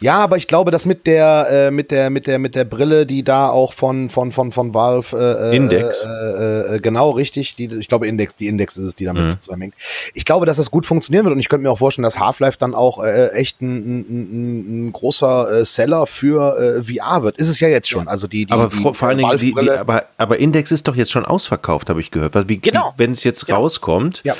[0.00, 3.06] Ja, aber ich glaube, dass mit der, äh, mit der, mit der, mit der Brille,
[3.06, 6.02] die da auch von, von, von, von Valve äh, äh Index.
[6.02, 7.56] Äh, äh, genau, richtig.
[7.56, 9.40] Die, ich glaube, Index, die Index ist es, die damit mhm.
[9.40, 9.74] zusammenhängt.
[10.14, 12.58] Ich glaube, dass das gut funktionieren wird und ich könnte mir auch vorstellen, dass Half-Life
[12.58, 17.38] dann auch äh, echt ein, ein, ein großer äh, Seller für äh, VR wird.
[17.38, 18.08] Ist es ja jetzt schon.
[18.08, 20.96] Also die, die, aber die, vor allen Dingen, die, die, aber, aber Index ist doch
[20.96, 22.34] jetzt schon ausverkauft, habe ich gehört.
[22.48, 22.92] Wie, genau.
[22.96, 23.56] Wie, wenn es jetzt ja.
[23.56, 24.34] rauskommt, ja.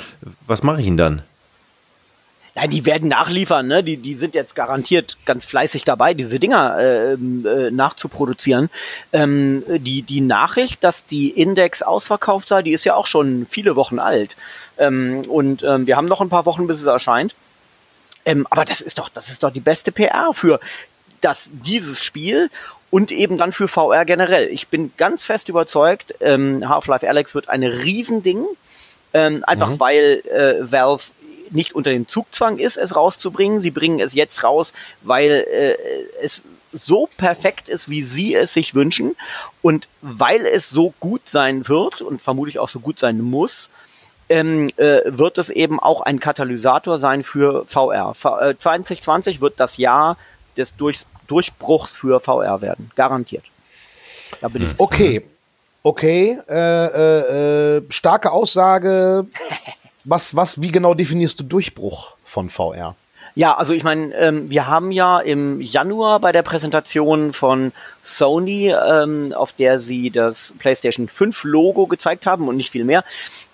[0.47, 1.23] was mache ich ihn dann?
[2.57, 3.83] Nein, die werden nachliefern, ne?
[3.83, 8.69] Die, die sind jetzt garantiert ganz fleißig dabei, diese Dinger äh, äh, nachzuproduzieren.
[9.11, 13.75] Ähm, die, die Nachricht, dass die Index ausverkauft sei, die ist ja auch schon viele
[13.75, 14.37] Wochen alt.
[14.77, 17.35] Ähm, und ähm, wir haben noch ein paar Wochen, bis es erscheint.
[18.23, 20.61] Ähm, aber das ist doch, das ist doch die beste PR für
[21.19, 22.49] das, dieses Spiel
[22.89, 24.47] und eben dann für VR generell.
[24.47, 28.45] Ich bin ganz fest überzeugt, ähm, Half-Life Alex wird ein Riesending,
[29.13, 29.79] ähm, einfach mhm.
[29.81, 31.11] weil äh, Valve
[31.51, 33.61] nicht unter dem Zugzwang ist, es rauszubringen.
[33.61, 35.75] Sie bringen es jetzt raus, weil äh,
[36.21, 36.43] es
[36.73, 39.15] so perfekt ist, wie sie es sich wünschen
[39.61, 43.69] und weil es so gut sein wird und vermutlich auch so gut sein muss,
[44.27, 48.13] ähm, äh, wird es eben auch ein Katalysator sein für VR.
[48.13, 50.17] V äh, 2020 wird das Jahr
[50.57, 53.45] des Durch Durchbruchs für VR werden, garantiert.
[54.41, 55.25] Da bin ich okay,
[55.81, 59.25] okay, äh, äh, äh, starke Aussage.
[60.05, 62.95] Was, was, wie genau definierst du Durchbruch von VR?
[63.33, 68.69] Ja, also ich meine, ähm, wir haben ja im Januar bei der Präsentation von Sony,
[68.69, 73.03] ähm, auf der sie das PlayStation 5 Logo gezeigt haben und nicht viel mehr,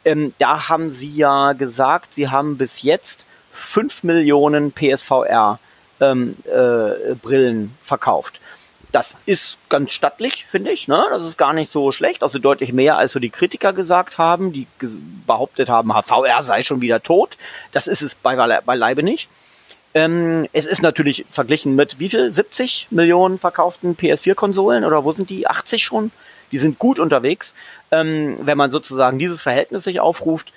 [0.04, 5.58] ähm, da haben sie ja gesagt, sie haben bis jetzt 5 Millionen PSVR
[6.02, 8.42] ähm, äh, Brillen verkauft.
[8.92, 10.88] Das ist ganz stattlich, finde ich.
[10.88, 11.06] Ne?
[11.12, 12.24] Das ist gar nicht so schlecht.
[12.24, 14.68] Also deutlich mehr, als so die Kritiker gesagt haben, die
[15.26, 17.38] behauptet haben, VR sei schon wieder tot.
[17.72, 19.30] Das ist es bei, beileibe nicht.
[19.94, 22.32] Ähm, es ist natürlich verglichen mit wie viel?
[22.32, 25.48] 70 Millionen verkauften PS4-Konsolen oder wo sind die?
[25.48, 26.12] 80 schon?
[26.52, 27.56] Die sind gut unterwegs.
[27.92, 30.52] Ähm, wenn man sozusagen dieses Verhältnis sich aufruft,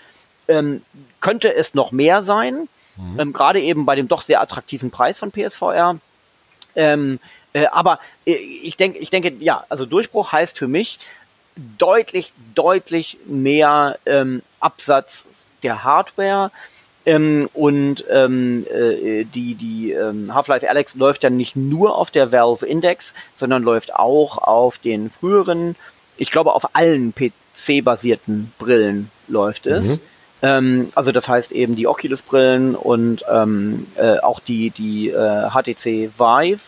[0.48, 0.82] ähm,
[1.20, 2.68] könnte es noch mehr sein.
[2.96, 3.20] Mhm.
[3.20, 5.98] Ähm, Gerade eben bei dem doch sehr attraktiven Preis von PSVR.
[7.54, 10.98] Äh, aber äh, ich denke, ich denke, ja, also Durchbruch heißt für mich
[11.78, 15.26] deutlich, deutlich mehr ähm, Absatz
[15.62, 16.50] der Hardware
[17.06, 22.32] ähm, und ähm, äh, die, die ähm, Half-Life Alex läuft ja nicht nur auf der
[22.32, 25.76] Valve Index, sondern läuft auch auf den früheren,
[26.16, 30.00] ich glaube auf allen PC-basierten Brillen läuft es.
[30.00, 30.04] Mhm.
[30.42, 36.10] Ähm, also das heißt eben die Oculus-Brillen und ähm, äh, auch die, die äh, HTC
[36.18, 36.62] Vive.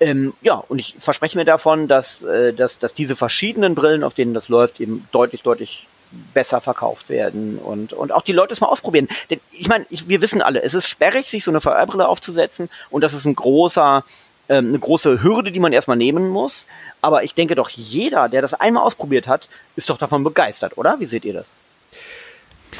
[0.00, 4.14] Ähm, ja, und ich verspreche mir davon, dass, äh, dass, dass diese verschiedenen Brillen, auf
[4.14, 5.86] denen das läuft, eben deutlich, deutlich
[6.34, 9.08] besser verkauft werden und, und auch die Leute es mal ausprobieren.
[9.28, 13.04] Denn ich meine, wir wissen alle, es ist sperrig, sich so eine VR-Brille aufzusetzen und
[13.04, 14.02] das ist ein großer,
[14.48, 16.66] ähm, eine große Hürde, die man erstmal nehmen muss.
[17.00, 20.98] Aber ich denke doch, jeder, der das einmal ausprobiert hat, ist doch davon begeistert, oder?
[20.98, 21.52] Wie seht ihr das?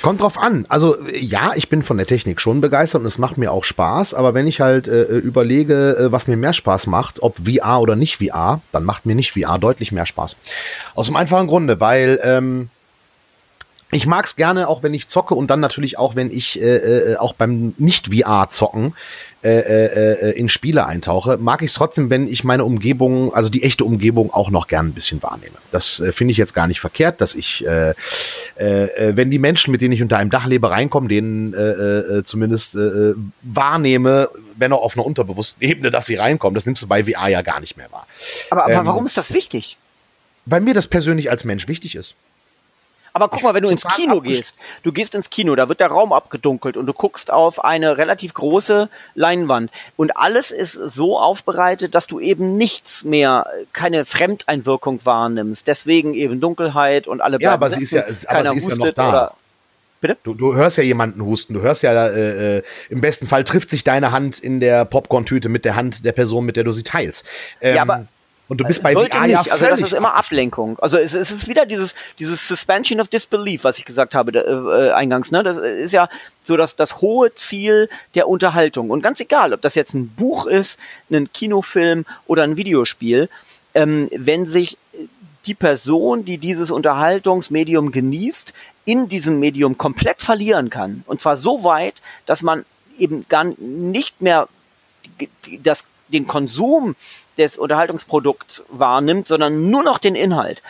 [0.03, 0.67] Kommt drauf an.
[0.69, 4.15] Also ja, ich bin von der Technik schon begeistert und es macht mir auch Spaß,
[4.15, 7.97] aber wenn ich halt äh, überlege, äh, was mir mehr Spaß macht, ob VR oder
[7.97, 10.37] nicht VR, dann macht mir nicht VR deutlich mehr Spaß.
[10.95, 12.71] Aus dem einfachen Grunde, weil ähm,
[13.93, 17.17] ich mag's gerne, auch wenn ich zocke und dann natürlich auch, wenn ich äh, äh,
[17.17, 18.95] auch beim Nicht-VR-Zocken
[19.43, 23.49] äh, äh, äh, in Spiele eintauche, mag ich es trotzdem, wenn ich meine Umgebung, also
[23.49, 25.57] die echte Umgebung auch noch gern ein bisschen wahrnehme.
[25.73, 27.95] Das äh, finde ich jetzt gar nicht verkehrt, dass ich, äh,
[28.59, 31.59] äh, äh, wenn die Menschen, mit denen ich unter einem Dach lebe, reinkommen, denen äh,
[31.59, 36.55] äh, zumindest äh, wahrnehme, wenn auch auf einer unterbewussten Ebene, dass sie reinkommen.
[36.55, 38.07] Das nimmst du bei VR ja gar nicht mehr wahr.
[38.51, 39.79] Aber, aber ähm, warum ist das wichtig?
[40.47, 42.15] Weil mir das persönlich als Mensch wichtig ist.
[43.13, 45.89] Aber guck mal, wenn du ins Kino gehst, du gehst ins Kino, da wird der
[45.89, 51.95] Raum abgedunkelt und du guckst auf eine relativ große Leinwand und alles ist so aufbereitet,
[51.95, 55.67] dass du eben nichts mehr, keine Fremdeinwirkung wahrnimmst.
[55.67, 58.77] Deswegen eben Dunkelheit und alle bleiben Ja, aber sie ist ja, aber sie ist ja
[58.77, 59.09] noch da.
[59.09, 59.35] Oder
[60.01, 60.17] Bitte?
[60.23, 61.53] Du, du hörst ja jemanden husten.
[61.53, 65.49] Du hörst ja, äh, äh, im besten Fall trifft sich deine Hand in der Popcorn-Tüte
[65.49, 67.25] mit der Hand der Person, mit der du sie teilst.
[67.61, 68.07] Ähm, ja, aber
[68.51, 70.77] und du bist bei Sollte nicht, ja also das ist immer Ablenkung.
[70.81, 74.89] Also es, es, ist wieder dieses, dieses Suspension of Disbelief, was ich gesagt habe äh,
[74.89, 75.31] äh, eingangs.
[75.31, 75.45] Ne?
[75.45, 76.09] Das ist ja
[76.43, 78.91] so das, das hohe Ziel der Unterhaltung.
[78.91, 80.81] Und ganz egal, ob das jetzt ein Buch ist,
[81.13, 83.29] ein Kinofilm oder ein Videospiel,
[83.75, 84.77] ähm, wenn sich
[85.47, 88.53] die Person, die dieses Unterhaltungsmedium genießt,
[88.85, 91.05] in diesem Medium komplett verlieren kann.
[91.07, 92.65] Und zwar so weit, dass man
[92.99, 94.49] eben gar nicht mehr
[95.63, 96.97] das, den Konsum
[97.41, 100.63] des Unterhaltungsprodukts wahrnimmt, sondern nur noch den Inhalt,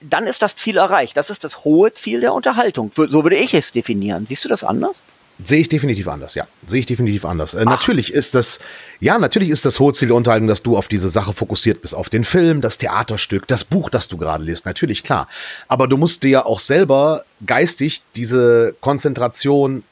[0.00, 1.16] dann ist das Ziel erreicht.
[1.16, 2.90] Das ist das hohe Ziel der Unterhaltung.
[2.94, 4.26] So würde ich es definieren.
[4.26, 5.02] Siehst du das anders?
[5.42, 6.46] Sehe ich definitiv anders, ja.
[6.66, 7.54] Sehe ich definitiv anders.
[7.54, 8.60] Äh, natürlich ist das,
[9.00, 11.94] ja, natürlich ist das hohe Ziel der Unterhaltung, dass du auf diese Sache fokussiert bist,
[11.94, 14.66] auf den Film, das Theaterstück, das Buch, das du gerade liest.
[14.66, 15.28] Natürlich, klar.
[15.68, 19.82] Aber du musst dir ja auch selber geistig diese Konzentration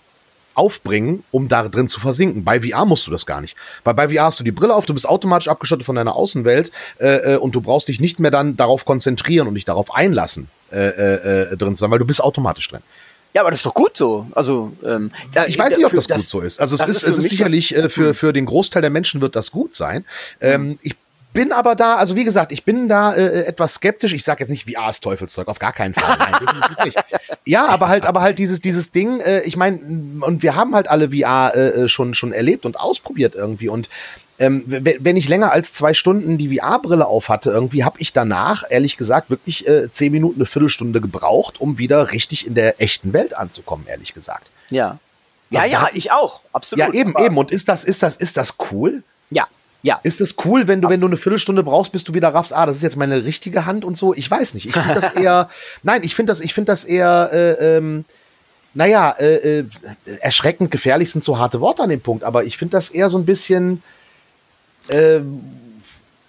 [0.59, 2.45] aufbringen, um da drin zu versinken.
[2.45, 3.57] Bei VR musst du das gar nicht.
[3.85, 6.73] Weil bei VR hast du die Brille auf, du bist automatisch abgeschottet von deiner Außenwelt
[6.99, 10.49] äh, äh, und du brauchst dich nicht mehr dann darauf konzentrieren und dich darauf einlassen,
[10.73, 12.83] äh, äh, äh, drin zu sein, weil du bist automatisch drin.
[13.35, 14.27] Ja, aber das ist doch gut so.
[14.33, 16.61] Also ähm, da, ich weiß nicht, ob das, das, gut so ist.
[16.61, 19.37] Also es ist, ist, es ist sicherlich äh, für für den Großteil der Menschen wird
[19.37, 20.05] das gut sein.
[20.41, 20.97] Ähm, ich
[21.39, 24.13] bin aber da, also wie gesagt, ich bin da äh, etwas skeptisch.
[24.13, 26.17] Ich sage jetzt nicht VR ist Teufelszeug, auf gar keinen Fall.
[26.19, 26.93] Nein.
[27.45, 29.79] Ja, aber halt, aber halt dieses, dieses Ding, äh, ich meine,
[30.21, 33.69] und wir haben halt alle VR äh, äh, schon, schon erlebt und ausprobiert irgendwie.
[33.69, 33.89] Und
[34.41, 38.65] ähm, wenn ich länger als zwei Stunden die VR-Brille auf hatte, irgendwie habe ich danach,
[38.69, 43.13] ehrlich gesagt, wirklich äh, zehn Minuten, eine Viertelstunde gebraucht, um wieder richtig in der echten
[43.13, 44.49] Welt anzukommen, ehrlich gesagt.
[44.71, 44.99] Ja.
[45.51, 46.41] Ja, Also ja, hat- ich auch.
[46.53, 46.85] Absolut.
[46.87, 47.39] Ja, eben, eben.
[47.39, 49.03] Und ist das, ist das, ist das cool?
[49.31, 49.47] Ja,
[49.83, 50.01] ja.
[50.03, 52.67] Ist es cool, wenn du, wenn du eine Viertelstunde brauchst, bis du wieder raffst, ah,
[52.67, 54.13] das ist jetzt meine richtige Hand und so?
[54.15, 54.67] Ich weiß nicht.
[54.67, 55.49] Ich finde das eher,
[55.83, 58.05] nein, ich finde das, ich finde das eher, äh, ähm,
[58.75, 59.65] naja, äh, äh,
[60.21, 63.19] erschreckend gefährlich sind so harte Worte an dem Punkt, aber ich finde das eher so
[63.19, 63.83] ein bisschen,
[64.89, 65.43] ähm,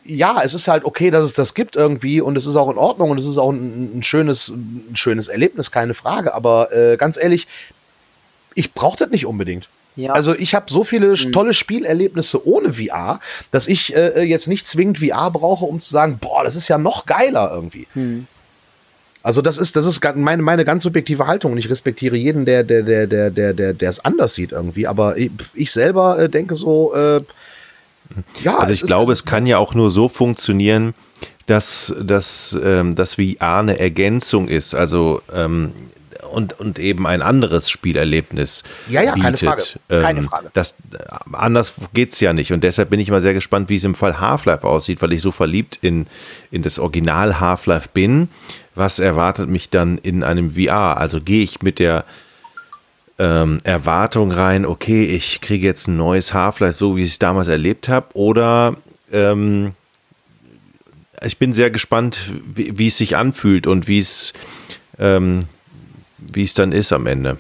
[0.06, 2.78] ja, es ist halt okay, dass es das gibt irgendwie und es ist auch in
[2.78, 6.34] Ordnung und es ist auch ein, ein schönes, ein schönes Erlebnis, keine Frage.
[6.34, 7.48] Aber äh, ganz ehrlich,
[8.56, 9.70] ich brauche das nicht unbedingt.
[9.96, 10.14] Ja.
[10.14, 13.20] Also ich habe so viele tolle Spielerlebnisse ohne VR,
[13.52, 16.78] dass ich äh, jetzt nicht zwingend VR brauche, um zu sagen, boah, das ist ja
[16.78, 17.86] noch geiler irgendwie.
[19.22, 22.64] Also das ist, das ist meine, meine ganz subjektive Haltung und ich respektiere jeden, der,
[22.64, 24.88] der, der, der, der, der, der es anders sieht irgendwie.
[24.88, 27.22] Aber ich, ich selber äh, denke so, äh,
[28.44, 28.58] ja.
[28.58, 30.94] Also es ich ist- glaube, es kann ja auch nur so funktionieren,
[31.48, 35.74] dass, dass, ähm, dass VR eine Ergänzung ist, also ähm,
[36.30, 39.40] und, und eben ein anderes Spielerlebnis Ja, ja, keine bietet.
[39.88, 40.02] Frage.
[40.02, 40.50] Keine Ähm, Frage.
[40.54, 40.98] Das, äh,
[41.34, 42.52] anders geht's ja nicht.
[42.54, 45.22] Und deshalb bin ich mal sehr gespannt, wie es im Fall Half-Life aussieht, weil ich
[45.22, 46.08] so verliebt in,
[46.52, 48.30] in das Original Half-Life bin.
[48.76, 50.98] Was erwartet mich dann in einem VR?
[50.98, 52.06] Also gehe ich mit der
[53.18, 57.50] ähm, Erwartung rein, okay, ich kriege jetzt ein neues Half-Life, so wie ich es damals
[57.50, 58.78] erlebt habe, oder
[59.12, 59.74] ähm,
[61.26, 64.32] ich bin sehr gespannt, wie, wie es sich anfühlt und wie es
[64.98, 65.46] ähm,
[66.22, 67.38] wie es dann ist am Ende.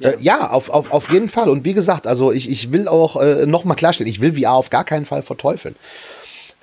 [0.00, 1.48] Äh, ja, auf, auf, auf jeden Fall.
[1.48, 4.70] Und wie gesagt, also ich, ich will auch äh, nochmal klarstellen, ich will VR auf
[4.70, 5.76] gar keinen Fall verteufeln.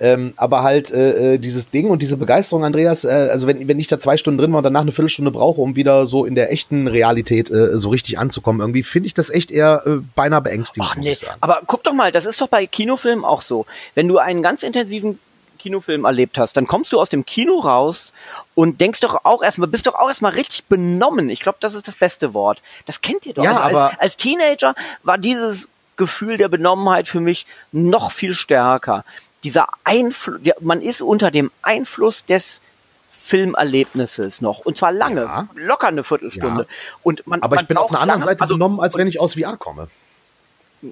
[0.00, 3.78] Ähm, aber halt äh, äh, dieses Ding und diese Begeisterung, Andreas, äh, also wenn, wenn
[3.78, 6.34] ich da zwei Stunden drin war und danach eine Viertelstunde brauche, um wieder so in
[6.34, 10.40] der echten Realität äh, so richtig anzukommen, irgendwie finde ich das echt eher äh, beinahe
[10.40, 10.90] beängstigend.
[10.90, 13.66] Ach nee, aber guck doch mal, das ist doch bei Kinofilmen auch so.
[13.94, 15.20] Wenn du einen ganz intensiven
[15.64, 18.12] Kinofilm erlebt hast, dann kommst du aus dem Kino raus
[18.54, 21.30] und denkst doch auch erstmal, bist doch auch erstmal richtig benommen.
[21.30, 22.60] Ich glaube, das ist das beste Wort.
[22.84, 23.42] Das kennt ihr doch.
[23.42, 28.34] Ja, also aber- als, als Teenager war dieses Gefühl der Benommenheit für mich noch viel
[28.34, 29.04] stärker.
[29.42, 32.60] Dieser Einfluss, man ist unter dem Einfluss des
[33.10, 34.58] Filmerlebnisses noch.
[34.60, 35.48] Und zwar lange, Ja.
[35.54, 36.62] locker eine Viertelstunde.
[36.62, 36.68] Ja.
[37.02, 39.18] Und man, Aber man ich bin auf einer anderen Seite also, genommen, als wenn ich
[39.18, 39.88] aus VR komme.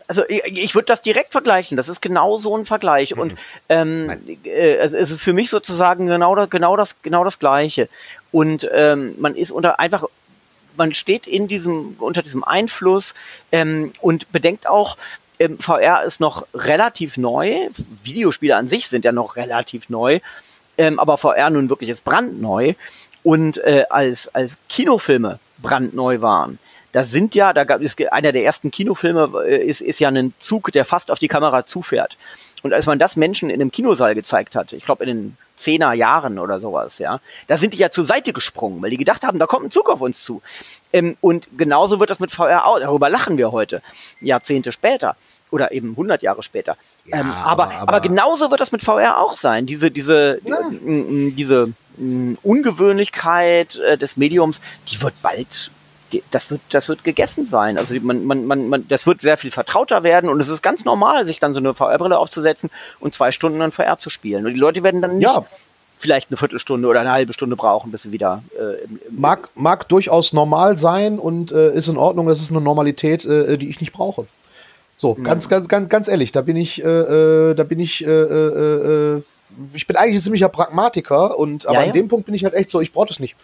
[0.07, 1.76] Also ich, ich würde das direkt vergleichen.
[1.76, 3.16] Das ist genau so ein Vergleich.
[3.16, 3.34] Und
[3.68, 4.11] ähm,
[4.45, 7.88] äh, also es ist für mich sozusagen genau das, genau das, genau das Gleiche.
[8.30, 10.05] Und ähm, man ist unter einfach,
[10.76, 13.14] man steht in diesem, unter diesem Einfluss
[13.51, 14.97] ähm, und bedenkt auch,
[15.38, 17.68] ähm, VR ist noch relativ neu.
[18.05, 20.20] Videospiele an sich sind ja noch relativ neu.
[20.78, 22.74] Ähm, aber VR nun wirklich ist brandneu.
[23.22, 26.59] Und äh, als, als Kinofilme brandneu waren,
[26.93, 30.34] da sind ja, da gab es einer der ersten Kinofilme äh, ist, ist ja ein
[30.38, 32.16] Zug, der fast auf die Kamera zufährt.
[32.62, 35.93] Und als man das Menschen in einem Kinosaal gezeigt hat, ich glaube in den zehner
[35.95, 37.18] Jahren oder sowas, ja,
[37.49, 39.88] da sind die ja zur Seite gesprungen, weil die gedacht haben, da kommt ein Zug
[39.90, 40.43] auf uns zu.
[40.93, 42.78] Ähm, und genauso wird das mit VR auch.
[42.78, 43.82] Darüber lachen wir heute,
[44.20, 45.16] Jahrzehnte später
[45.51, 46.76] oder eben 100 Jahre später.
[47.05, 49.66] Ja, ähm, aber, aber- aber, genauso wird das mit VR auch sein.
[49.66, 50.59] Diese, diese, Ja.
[50.70, 51.72] diese
[52.43, 55.70] Ungewöhnlichkeit äh, des Mediums, die wird bald,
[56.30, 57.78] das wird, das wird gegessen sein.
[57.78, 60.84] Also man, man, man, man, das wird sehr viel vertrauter werden und es ist ganz
[60.84, 64.46] normal, sich dann so eine VR-Brille aufzusetzen und zwei Stunden dann VR zu spielen.
[64.46, 65.44] Und die Leute werden dann nicht Ja.
[65.98, 69.48] vielleicht eine Viertelstunde oder eine halbe Stunde brauchen, bis sie wieder äh, im, im, Mag,
[69.54, 72.26] mag durchaus normal sein und äh, ist in Ordnung.
[72.26, 74.26] Das ist eine Normalität, äh, die ich nicht brauche.
[74.96, 78.08] So, ganz, ganz, ganz, ganz ehrlich, da bin ich, äh, äh, da bin ich, äh,
[78.10, 79.22] äh, äh,
[79.74, 81.92] ich bin eigentlich ein ziemlicher Pragmatiker und aber Ja, an ja.
[81.92, 83.34] dem Punkt bin ich halt echt so, ich brauche das nicht.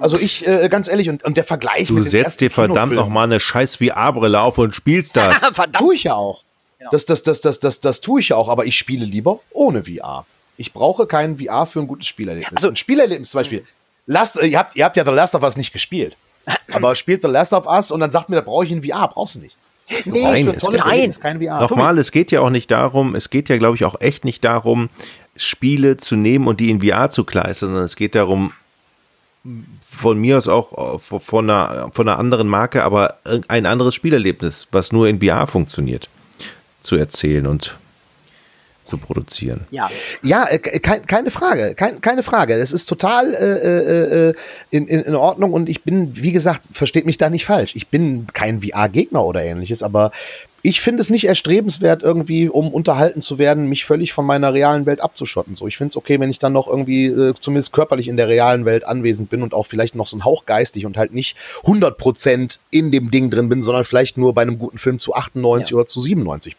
[0.00, 3.08] Also ich, äh, ganz ehrlich, und, und der Vergleich Du setzt dir verdammt Kinofilmen- noch
[3.08, 5.36] mal eine scheiß VR-Brille auf und spielst das.
[5.36, 5.76] Verdammt.
[5.76, 6.44] Tue ich ja auch.
[6.90, 9.84] Das, das, das, das, das, das tue ich ja auch, aber ich spiele lieber ohne
[9.84, 10.24] VR.
[10.56, 12.56] Ich brauche keinen VR für ein gutes Spielerlebnis.
[12.56, 13.64] Also- ein Spielerlebnis zum Beispiel.
[14.06, 16.16] Last, ihr, habt, ihr habt ja The Last of Us nicht gespielt.
[16.72, 19.08] Aber spielt The Last of Us und dann sagt mir, da brauche ich ein VR.
[19.08, 19.56] Brauchst du nicht.
[20.04, 21.60] Du brauchst Nein, es geht- kein VR.
[21.60, 24.44] Nochmal, es geht ja auch nicht darum, es geht ja, glaube ich, auch echt nicht
[24.44, 24.88] darum,
[25.36, 28.52] Spiele zu nehmen und die in VR zu kleistern, sondern es geht darum,
[29.80, 33.18] von mir aus auch äh, von einer, von einer anderen Marke, aber
[33.48, 36.08] ein anderes Spielerlebnis, was nur in VR funktioniert,
[36.80, 37.76] zu erzählen und
[38.88, 39.66] zu produzieren.
[39.70, 39.90] ja.
[40.22, 42.58] Ja, äh, kein, keine Frage, kein, keine Frage.
[42.58, 44.34] Das ist total äh, äh,
[44.70, 47.76] in, in, in Ordnung und ich bin, wie gesagt, versteht mich da nicht falsch.
[47.76, 50.10] Ich bin kein VR-Gegner oder ähnliches, aber
[50.62, 54.86] ich finde es nicht erstrebenswert, irgendwie, um unterhalten zu werden, mich völlig von meiner realen
[54.86, 55.54] Welt abzuschotten.
[55.54, 58.28] So, ich finde es okay, wenn ich dann noch irgendwie äh, zumindest körperlich in der
[58.28, 61.36] realen Welt anwesend bin und auch vielleicht noch so ein Hauch geistig und halt nicht
[61.64, 65.70] 100% in dem Ding drin bin, sondern vielleicht nur bei einem guten Film zu 98
[65.70, 65.76] ja.
[65.76, 66.54] oder zu 97%.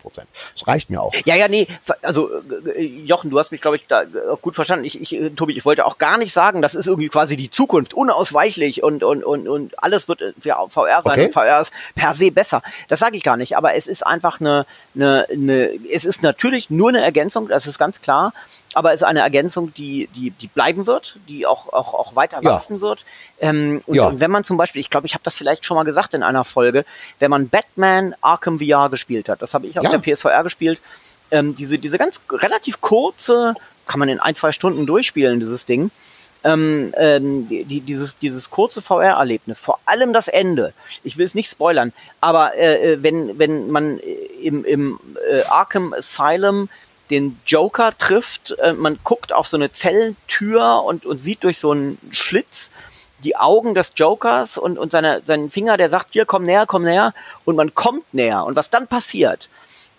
[0.54, 1.14] Das reicht mir auch.
[1.26, 1.68] Ja, ja, nee,
[2.02, 2.30] also
[2.76, 4.04] äh, Jochen, du hast mich, glaube ich, da
[4.42, 4.86] gut verstanden.
[4.86, 7.50] Ich, ich, äh, Tobi, ich wollte auch gar nicht sagen, das ist irgendwie quasi die
[7.50, 11.26] Zukunft, unausweichlich und, und, und, und alles wird für VR sein okay.
[11.26, 12.62] und VR ist per se besser.
[12.88, 14.66] Das sage ich gar nicht, aber es ist einfach eine,
[14.96, 18.34] eine, eine, es ist natürlich nur eine Ergänzung, das ist ganz klar,
[18.74, 22.40] aber es ist eine Ergänzung, die, die, die bleiben wird, die auch, auch, auch weiter
[22.42, 22.52] ja.
[22.52, 23.04] wachsen wird.
[23.40, 24.08] Ähm, und, ja.
[24.08, 26.24] und, wenn man zum Beispiel, ich glaube, ich habe das vielleicht schon mal gesagt in
[26.24, 26.86] einer Folge,
[27.20, 29.98] wenn man Batman Arkham VR gespielt hat, das habe ich auf ja.
[29.98, 30.80] der PSVR gespielt,
[31.32, 33.56] ähm, diese, diese ganz relativ kurze,
[33.88, 35.92] kann man in ein, zwei Stunden durchspielen, dieses Ding
[36.44, 40.74] ähm, ähm, die, dieses, dieses kurze VR-Erlebnis, vor allem das Ende,
[41.04, 44.00] ich will es nicht spoilern, aber äh, äh, wenn, wenn man
[44.42, 46.70] im, im äh, Arkham Asylum
[47.10, 51.72] den Joker trifft, äh, man guckt auf so eine Zellentür und, und sieht durch so
[51.72, 52.72] einen Schlitz
[53.24, 56.84] die Augen des Jokers und, und seine, seinen Finger, der sagt, hier, komm näher, komm
[56.84, 57.14] näher,
[57.46, 58.46] und man kommt näher.
[58.46, 59.50] Und was dann passiert,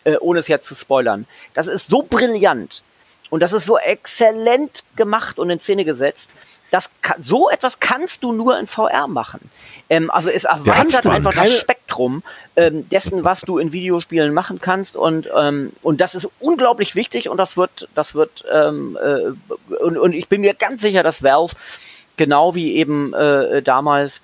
[0.04, 2.82] äh, ohne es jetzt zu spoilern, das ist so brillant,
[3.30, 6.30] und das ist so exzellent gemacht und in Szene gesetzt.
[6.70, 9.50] Das kann, so etwas kannst du nur in VR machen.
[9.88, 12.22] Ähm, also es erweitert einfach das Spektrum
[12.54, 17.28] ähm, dessen, was du in Videospielen machen kannst und ähm, und das ist unglaublich wichtig
[17.28, 21.24] und das wird das wird ähm, äh, und, und ich bin mir ganz sicher, dass
[21.24, 21.56] Valve
[22.16, 24.20] genau wie eben äh, damals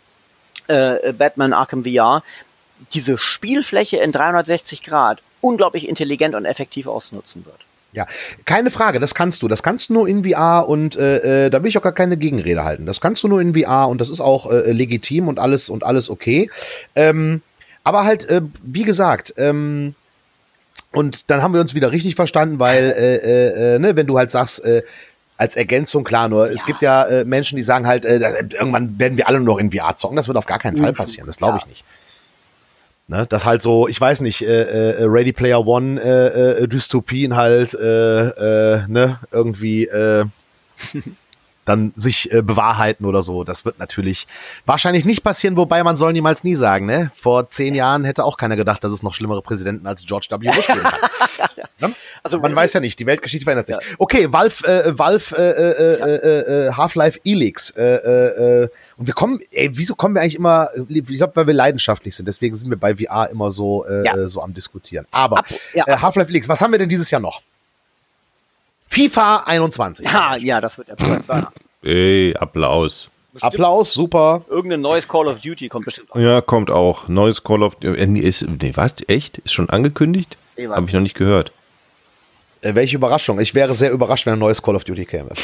[0.68, 2.22] äh, Batman Arkham VR
[2.92, 7.65] diese Spielfläche in 360 Grad unglaublich intelligent und effektiv ausnutzen wird.
[7.97, 8.07] Ja,
[8.44, 9.49] keine Frage, das kannst du.
[9.49, 12.16] Das kannst du nur in VR und äh, äh, da will ich auch gar keine
[12.16, 12.86] Gegenrede halten.
[12.86, 15.82] Das kannst du nur in VR und das ist auch äh, legitim und alles und
[15.82, 16.51] alles okay.
[16.94, 17.40] Ähm,
[17.84, 19.94] aber halt, äh, wie gesagt, ähm,
[20.92, 24.18] und dann haben wir uns wieder richtig verstanden, weil, äh, äh, äh, ne, wenn du
[24.18, 24.82] halt sagst, äh,
[25.38, 26.53] als Ergänzung, klar, nur ja.
[26.53, 28.18] es gibt ja äh, Menschen, die sagen halt, äh,
[28.59, 30.16] irgendwann werden wir alle nur noch in VR zocken.
[30.16, 31.84] Das wird auf gar keinen Fall passieren, das glaube ich nicht.
[33.09, 37.36] Ne, das halt so, ich weiß nicht, äh, äh, Ready Player One äh, äh, Dystopien
[37.36, 38.26] halt, äh,
[38.78, 40.24] äh, ne, irgendwie äh,
[41.66, 43.44] dann sich äh, bewahrheiten oder so.
[43.44, 44.26] Das wird natürlich
[44.64, 47.10] wahrscheinlich nicht passieren, wobei man soll niemals nie sagen, ne?
[47.14, 50.48] Vor zehn Jahren hätte auch keiner gedacht, dass es noch schlimmere Präsidenten als George W.
[50.48, 51.00] Bush geben kann.
[51.80, 51.94] ne?
[52.22, 53.76] Also man weiß ja nicht, die Weltgeschichte verändert sich.
[53.76, 53.82] Ja.
[53.98, 59.14] Okay, Valve, äh, Valve, äh, äh, äh, äh, Half-Life Elix, äh, äh, äh und wir
[59.14, 62.70] kommen, ey, wieso kommen wir eigentlich immer, ich glaube, weil wir leidenschaftlich sind, deswegen sind
[62.70, 64.28] wir bei VR immer so, äh, ja.
[64.28, 65.04] so am diskutieren.
[65.10, 65.84] Aber Ab, ja.
[65.86, 67.42] äh, Half-Life Leaks, was haben wir denn dieses Jahr noch?
[68.87, 70.07] FIFA 21.
[70.07, 73.09] Ja, ja, das wird der Ey, Applaus.
[73.32, 74.45] Bestimmt Applaus, super.
[74.49, 76.16] Irgendein neues Call of Duty kommt bestimmt auch.
[76.16, 77.07] Ja, kommt auch.
[77.07, 78.01] Neues Call of Duty.
[78.01, 78.95] Äh, ist, nee, was?
[79.09, 79.39] Echt?
[79.39, 80.37] Ist schon angekündigt?
[80.57, 81.53] Nee, Habe ich noch nicht gehört.
[82.66, 83.38] Äh, welche Überraschung.
[83.38, 85.30] Ich wäre sehr überrascht, wenn ein neues Call of Duty käme.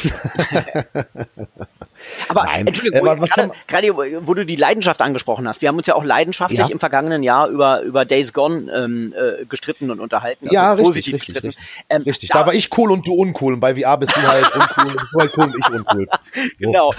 [2.29, 2.67] Aber Nein.
[2.67, 3.97] Entschuldigung, äh, gerade, gerade
[4.27, 6.69] wo du die Leidenschaft angesprochen hast, wir haben uns ja auch leidenschaftlich ja.
[6.69, 10.47] im vergangenen Jahr über, über Days Gone ähm, äh, gestritten und unterhalten.
[10.47, 11.49] Also ja, positiv richtig, gestritten.
[11.49, 12.31] Richtig, ähm, richtig.
[12.31, 13.55] Da, da, war ich cool und du uncool.
[13.55, 16.09] Und bei VR bist du halt uncool, bist du halt cool und ich uncool.
[16.59, 16.93] Genau.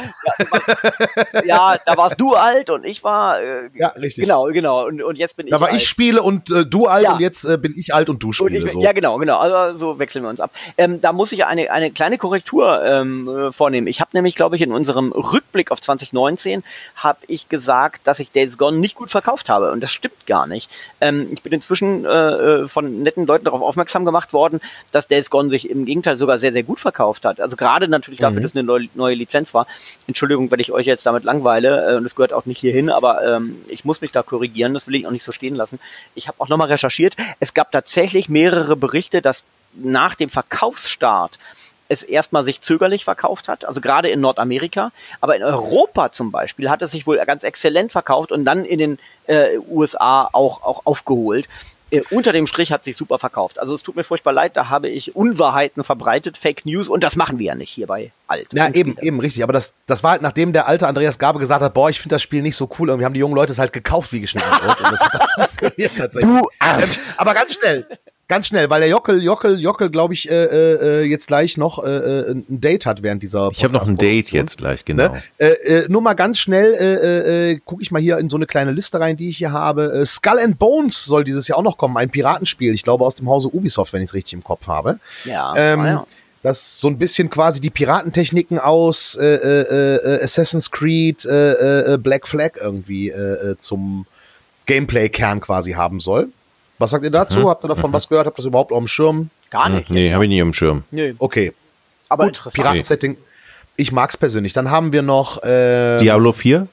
[1.33, 3.41] Ja, ja, da warst du alt und ich war.
[3.41, 4.23] Äh, ja, richtig.
[4.23, 4.85] Genau, genau.
[4.85, 5.51] Und, und jetzt bin ich.
[5.51, 5.77] Da war alt.
[5.77, 8.69] ich spiele und äh, du alt und jetzt bin ich alt und du spielst.
[8.69, 8.81] So.
[8.81, 9.37] Ja, genau, genau.
[9.37, 10.51] Also so wechseln wir uns ab.
[10.77, 13.87] Ähm, da muss ich eine, eine kleine Korrektur ähm, äh, vornehmen.
[13.87, 16.63] Ich habe nämlich, glaube ich, in unserem Rückblick auf 2019
[16.95, 19.71] habe ich gesagt, dass ich Days Gone nicht gut verkauft habe.
[19.71, 20.69] Und das stimmt gar nicht.
[21.01, 24.59] Ähm, ich bin inzwischen äh, äh von netten Leuten darauf aufmerksam gemacht worden,
[24.91, 27.39] dass Days Gone sich im Gegenteil sogar sehr, sehr gut verkauft hat.
[27.39, 28.43] Also gerade natürlich dafür, mhm.
[28.43, 29.67] dass eine neue, neue Lizenz war.
[30.07, 31.93] Entschuldigung, wenn ich euch jetzt damit langweile.
[31.93, 34.73] Äh, und es gehört auch nicht hierhin, aber ähm, ich muss mich da korrigieren.
[34.73, 35.79] Das will ich auch nicht so stehen lassen.
[36.15, 37.15] Ich habe auch nochmal recherchiert.
[37.39, 39.45] Es gab tatsächlich mehrere Berichte, dass
[39.75, 41.39] nach dem Verkaufsstart
[41.89, 46.69] es erstmal sich zögerlich verkauft hat, also gerade in Nordamerika, aber in Europa zum Beispiel
[46.69, 50.81] hat es sich wohl ganz exzellent verkauft und dann in den äh, USA auch, auch
[50.85, 51.47] aufgeholt.
[51.91, 53.59] Äh, unter dem Strich hat sich super verkauft.
[53.59, 57.15] Also es tut mir furchtbar leid, da habe ich Unwahrheiten verbreitet, Fake News und das
[57.15, 58.47] machen wir ja nicht hier bei Alt.
[58.51, 59.43] Ja, eben, eben, richtig.
[59.43, 62.15] Aber das, das war halt nachdem der alte Andreas Gabe gesagt hat, boah, ich finde
[62.15, 62.89] das Spiel nicht so cool.
[62.89, 64.49] Und wir haben die jungen Leute es halt gekauft wie geschnitten.
[64.49, 66.31] und das hat funktioniert tatsächlich.
[66.31, 67.85] Du ähm, aber ganz schnell,
[68.33, 71.87] Ganz schnell, weil der Jockel, Jockel, Jockel, glaube ich, äh, äh, jetzt gleich noch äh,
[71.87, 73.51] äh, ein Date hat während dieser.
[73.51, 75.09] Ich habe noch ein Date jetzt gleich, genau.
[75.09, 75.23] Ne?
[75.37, 78.47] Äh, äh, nur mal ganz schnell äh, äh, gucke ich mal hier in so eine
[78.47, 79.93] kleine Liste rein, die ich hier habe.
[79.93, 82.73] Äh, Skull and Bones soll dieses Jahr auch noch kommen, ein Piratenspiel.
[82.73, 84.97] Ich glaube aus dem Hause Ubisoft, wenn ich es richtig im Kopf habe.
[85.25, 85.53] Ja.
[85.55, 86.07] Ähm, ah, ja.
[86.41, 91.97] Das so ein bisschen quasi die Piratentechniken aus äh, äh, äh, Assassin's Creed, äh, äh,
[91.99, 94.07] Black Flag irgendwie äh, zum
[94.65, 96.29] Gameplay-Kern quasi haben soll
[96.83, 97.39] Was sagt ihr dazu?
[97.39, 97.47] Mhm.
[97.47, 98.27] Habt ihr davon was gehört?
[98.27, 99.29] Habt ihr das überhaupt auf dem Schirm?
[99.49, 99.89] Gar Hm, nicht.
[99.89, 100.13] Nee, jetzt.
[100.13, 100.83] habe ich nicht im Schirm.
[100.91, 101.15] nee.
[101.17, 101.53] Okay.
[102.09, 102.55] Aber Gut, interessant.
[102.55, 103.17] Piratensetting.
[103.77, 104.53] Ich mag's persönlich.
[104.53, 106.67] Dann haben wir noch, äh, Diablo 4?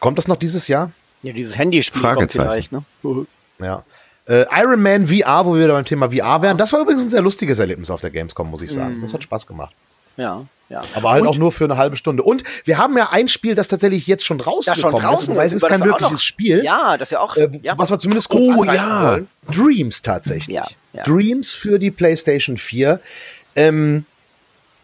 [0.00, 0.90] kommt das noch dieses Jahr?
[1.22, 2.42] Ja, dieses Handyspiel kommt Fragezeichen.
[2.42, 3.26] vielleicht, ne?
[3.58, 3.82] Ja.
[4.28, 6.58] Äh, Iron Man VR, wo wir wieder beim Thema VR wären.
[6.58, 9.00] Das war übrigens ein sehr lustiges Erlebnis auf der Gamescom, muss ich sagen.
[9.02, 9.74] Das hat Spaß gemacht.
[10.16, 10.82] Ja, ja.
[10.94, 12.22] Aber halt Und- auch nur für eine halbe Stunde.
[12.22, 15.38] Und wir haben ja ein Spiel, das tatsächlich jetzt schon Ja, schon rausgekommen draußen ist.
[15.38, 16.64] Weil es ist kein wirkliches noch- Spiel.
[16.64, 17.36] Ja, das ist ja auch.
[17.36, 17.78] Äh, ja.
[17.78, 19.12] Was wir zumindest kurz Oh, ja.
[19.12, 19.28] wollen.
[19.50, 20.54] Dreams tatsächlich.
[20.56, 21.02] Ja, ja.
[21.04, 23.00] Dreams für die PlayStation 4.
[23.54, 24.04] Ähm,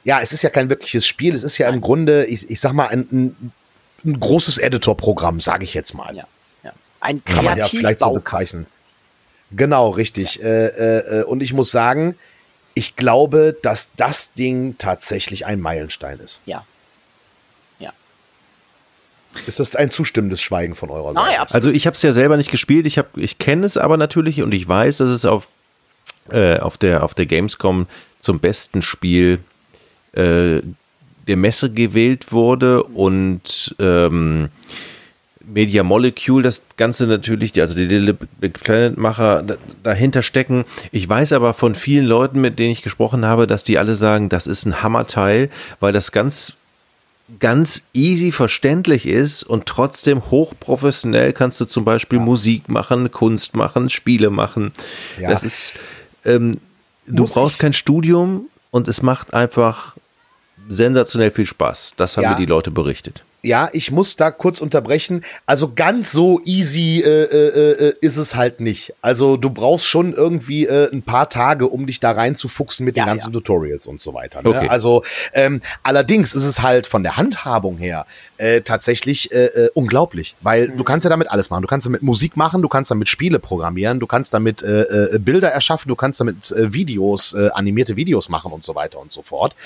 [0.05, 1.35] ja, es ist ja kein wirkliches Spiel.
[1.35, 3.45] Es ist ja im Grunde, ich, ich sag mal, ein,
[4.05, 6.14] ein, großes Editor-Programm, sage ich jetzt mal.
[6.16, 6.24] ja,
[6.64, 6.72] ja.
[7.01, 8.66] Ein Kann man ja vielleicht so bezeichnen.
[9.53, 10.43] Genau, richtig.
[10.43, 12.16] Äh, äh, äh, und ich muss sagen,
[12.75, 16.41] ich glaube, dass das Ding tatsächlich ein Meilenstein ist.
[16.47, 16.64] Ja.
[17.79, 17.93] Ja.
[19.47, 21.27] Ist das ein zustimmendes Schweigen von eurer Seite?
[21.27, 21.55] Nein, absolut.
[21.55, 24.43] Also ich habe es ja selber nicht gespielt, ich, hab- ich kenne es aber natürlich
[24.43, 25.49] und ich weiß, dass es auf,
[26.31, 27.87] äh, auf, der, auf der Gamescom
[28.20, 29.39] zum besten Spiel
[30.12, 30.61] äh,
[31.29, 34.49] der Messe gewählt wurde und ähm,
[35.47, 40.64] Media Molecule, das Ganze natürlich, also die Little Big Planet Macher da, dahinter stecken.
[40.90, 44.28] Ich weiß aber von vielen Leuten, mit denen ich gesprochen habe, dass die alle sagen,
[44.28, 46.55] das ist ein Hammerteil, weil das ganz
[47.38, 53.88] ganz easy verständlich ist und trotzdem hochprofessionell kannst du zum Beispiel Musik machen, Kunst machen,
[53.88, 54.72] Spiele machen.
[55.18, 55.30] Ja.
[55.30, 55.72] Das ist,
[56.26, 56.59] ähm,
[57.07, 59.97] du Muss brauchst ich- kein Studium und es macht einfach
[60.68, 61.95] sensationell viel Spaß.
[61.97, 62.30] Das haben Ja.
[62.32, 63.22] mir die Leute berichtet.
[63.45, 65.24] Ja, ich muss da kurz unterbrechen.
[65.47, 68.95] Also ganz so easy äh, äh, äh, ist es halt nicht.
[69.03, 73.03] Also du brauchst schon irgendwie äh, ein paar Tage, um dich da reinzufuchsen mit Ja,
[73.05, 73.32] den ganzen ja.
[73.32, 74.43] Tutorials und so weiter.
[74.43, 74.51] Ne?
[74.51, 74.68] Okay.
[74.68, 75.03] Also
[75.34, 78.07] ähm, allerdings ist es halt von der Handhabung her
[78.38, 80.76] äh, tatsächlich äh, äh, unglaublich, weil Mhm.
[80.78, 81.62] du kannst ja damit alles machen.
[81.62, 85.18] Du kannst damit Musik machen, du kannst damit Spiele programmieren, du kannst damit äh, äh,
[85.18, 89.11] Bilder erschaffen, du kannst damit äh, Videos, äh, animierte Videos machen und so weiter und
[89.11, 89.57] so fort.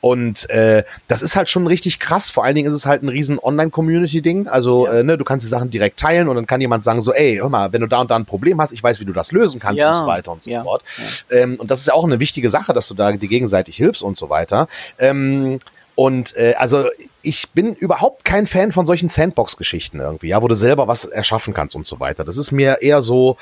[0.00, 2.30] Und äh, das ist halt schon richtig krass.
[2.30, 4.48] Vor allen Dingen ist es halt ein riesen Online-Community-Ding.
[4.48, 4.92] Also Ja.
[5.00, 7.36] äh, ne, du kannst die Sachen direkt teilen und dann kann jemand sagen so, ey,
[7.36, 9.32] hör mal, wenn du da und da ein Problem hast, ich weiß, wie du das
[9.32, 9.90] lösen kannst Ja.
[9.90, 10.62] und so weiter und so Ja.
[10.62, 10.82] fort.
[11.30, 14.02] Ähm, und das ist ja auch eine wichtige Sache, dass du da dir gegenseitig hilfst
[14.02, 14.68] und so weiter.
[14.98, 15.58] Ähm,
[15.94, 16.84] und äh, also
[17.22, 21.52] ich bin überhaupt kein Fan von solchen Sandbox-Geschichten irgendwie, ja, wo du selber was erschaffen
[21.54, 22.24] kannst und so weiter.
[22.24, 23.36] Das ist mir eher so,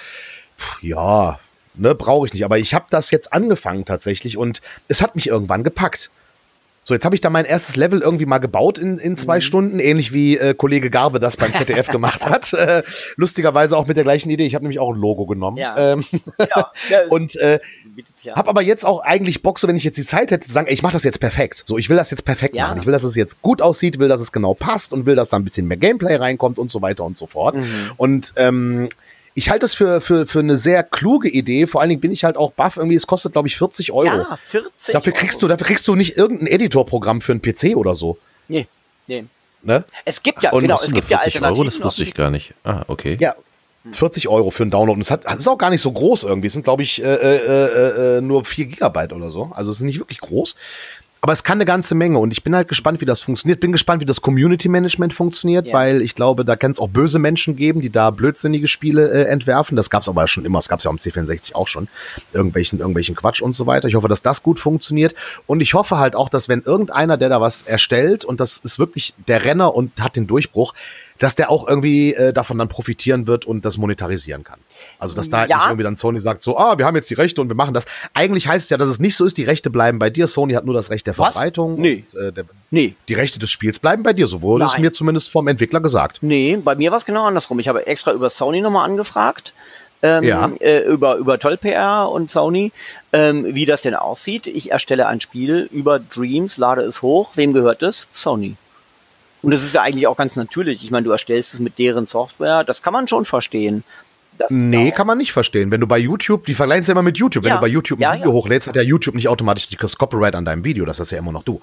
[0.58, 1.38] pff, ja,
[1.74, 2.44] ne, brauche ich nicht.
[2.46, 6.10] Aber ich habe das jetzt angefangen tatsächlich und es hat mich irgendwann gepackt.
[6.86, 9.80] So, jetzt habe ich da mein erstes Level irgendwie mal gebaut in, in zwei Stunden,
[9.80, 12.52] ähnlich wie äh, Kollege Garbe das beim ZDF gemacht hat.
[12.52, 12.84] Äh,
[13.16, 14.46] lustigerweise auch mit der gleichen Idee.
[14.46, 15.56] Ich habe nämlich auch ein Logo genommen.
[15.56, 15.76] Ja.
[15.76, 16.04] Ähm,
[16.38, 16.46] ja,
[16.88, 17.58] ja, und äh,
[17.96, 18.36] bietet ja.
[18.36, 20.68] hab aber jetzt auch eigentlich Bock, so wenn ich jetzt die Zeit hätte, zu sagen,
[20.68, 21.64] ey, ich mache das jetzt perfekt.
[21.66, 22.68] So, ich will das jetzt perfekt Ja.
[22.68, 22.78] machen.
[22.78, 25.30] Ich will, dass es jetzt gut aussieht, will, dass es genau passt und will, dass
[25.30, 27.56] da ein bisschen mehr Gameplay reinkommt und so weiter und so fort.
[27.56, 27.64] Mhm.
[27.96, 28.88] Und ähm,
[29.36, 31.66] ich halte es für, für, für eine sehr kluge Idee.
[31.66, 32.78] Vor allen Dingen bin ich halt auch baff.
[32.78, 34.06] Irgendwie, es kostet, glaube ich, 40 Euro.
[34.06, 34.94] ja, 40.
[34.94, 38.16] dafür kriegst du, dafür kriegst du nicht irgendein Editorprogramm für einen PC oder so.
[38.48, 38.66] Nee,
[39.06, 39.26] nee.
[39.62, 39.84] Ne?
[40.06, 41.44] Es gibt ja, Und genau, es gibt ja 40 Alternativen.
[41.44, 42.54] Euro, das wusste ich gar nicht.
[42.64, 43.18] Ah, okay.
[43.20, 43.34] Ja.
[43.92, 44.96] 40 Euro für einen Download.
[44.96, 46.46] Und es hat, das ist auch gar nicht so groß irgendwie.
[46.46, 49.50] Es sind, glaube ich, äh, äh, äh, nur 4 Gigabyte oder so.
[49.54, 50.56] Also es ist nicht wirklich groß.
[51.26, 53.58] Aber es kann eine ganze Menge und ich bin halt gespannt, wie das funktioniert.
[53.58, 55.72] Bin gespannt, wie das Community Management funktioniert, Ja.
[55.72, 59.24] weil ich glaube, da kann es auch böse Menschen geben, die da blödsinnige Spiele äh,
[59.24, 59.76] entwerfen.
[59.76, 60.58] Das gab es aber schon immer.
[60.60, 61.88] Das gab es ja am C64 auch schon.
[62.32, 63.88] Irgendwelchen, irgendwelchen Quatsch und so weiter.
[63.88, 65.16] Ich hoffe, dass das gut funktioniert.
[65.48, 68.78] Und ich hoffe halt auch, dass wenn irgendeiner, der da was erstellt und das ist
[68.78, 70.74] wirklich der Renner und hat den Durchbruch,
[71.18, 74.58] dass der auch irgendwie äh, davon dann profitieren wird und das monetarisieren kann.
[74.98, 75.56] Also dass da halt Ja.
[75.56, 77.74] nicht irgendwie dann Sony sagt so, ah, wir haben jetzt die Rechte und wir machen
[77.74, 77.84] das.
[78.14, 80.26] Eigentlich heißt es ja, dass es nicht so ist, die Rechte bleiben bei dir.
[80.26, 81.32] Sony hat nur das Recht der Was?
[81.34, 81.80] Verbreitung.
[81.80, 82.04] Nee.
[82.12, 84.26] Und, äh, der, Nee, die Rechte des Spiels bleiben bei dir.
[84.26, 84.82] So wurde es Nein.
[84.82, 86.18] mir zumindest vom Entwickler gesagt.
[86.20, 87.58] nee, bei mir war es genau andersrum.
[87.60, 89.52] Ich habe extra über Sony nochmal angefragt.
[90.02, 90.50] Ähm, Ja.
[90.60, 92.70] äh, über, über Toll PR und Sony,
[93.14, 94.46] ähm, wie das denn aussieht.
[94.46, 97.30] Ich erstelle ein Spiel über Dreams, lade es hoch.
[97.36, 98.06] Wem gehört es?
[98.12, 98.56] Sony.
[99.42, 100.82] Und das ist ja eigentlich auch ganz natürlich.
[100.84, 102.64] Ich meine, du erstellst es mit deren Software.
[102.64, 103.84] Das kann man schon verstehen.
[104.38, 105.70] Das Nee, kann man nicht verstehen.
[105.70, 107.44] Wenn du bei YouTube, die vergleichen es ja immer mit YouTube.
[107.44, 107.56] Wenn Ja.
[107.56, 108.32] du bei YouTube ein Ja, Video ja.
[108.34, 110.84] hochlädst, hat ja YouTube nicht automatisch das Copyright an deinem Video.
[110.84, 111.60] Das ist ja immer noch du.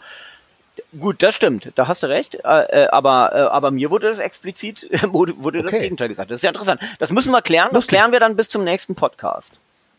[1.00, 1.72] Gut, das stimmt.
[1.76, 2.36] Da hast du recht.
[2.36, 5.84] Äh, äh, aber, äh, aber mir wurde das explizit, wurde, wurde das Okay.
[5.84, 6.32] Gegenteil gesagt.
[6.32, 6.82] Das ist ja interessant.
[7.00, 7.68] Das müssen wir klären.
[7.72, 7.90] Das Lustig.
[7.98, 9.54] klären wir dann bis zum nächsten Podcast.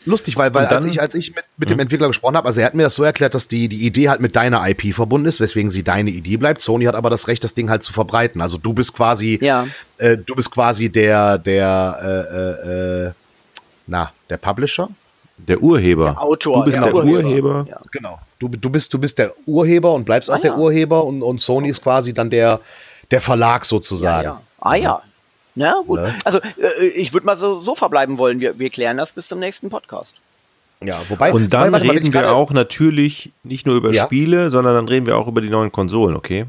[0.06, 2.60] Lustig, weil, weil dann- als ich, als ich mit, mit dem Entwickler gesprochen habe, also
[2.60, 5.26] er hat mir das so erklärt, dass die, die Idee halt mit deiner IP verbunden
[5.26, 6.60] ist, weswegen sie deine Idee bleibt.
[6.60, 8.40] Sony hat aber das Recht, das Ding halt zu verbreiten.
[8.40, 9.66] Also du bist quasi, Ja.
[9.98, 13.12] äh, du bist quasi der, der, äh, äh, äh,
[13.86, 14.88] na, der Publisher?
[15.36, 16.10] Der Urheber.
[16.10, 17.28] Der Autor, Du bist ja, der Urheber.
[17.28, 17.66] Urheber.
[17.68, 17.80] Ja.
[17.90, 18.18] Genau.
[18.38, 20.56] Du, du, bist, du bist der Urheber und bleibst auch Ah, der ja.
[20.56, 22.60] Urheber und, und Sony ist quasi dann der,
[23.10, 24.24] der Verlag sozusagen.
[24.24, 24.40] Ja.
[24.60, 25.02] Ah ja.
[25.54, 26.00] Na gut.
[26.00, 26.14] Ja.
[26.24, 28.40] Also äh, ich würde mal so, so verbleiben wollen.
[28.40, 30.16] Wir, wir klären das bis zum nächsten Podcast.
[30.82, 31.32] Ja, wobei.
[31.32, 34.04] Und dann wobei, reden wir auch natürlich nicht nur über ja.
[34.04, 36.46] Spiele, sondern dann reden wir auch über die neuen Konsolen, okay?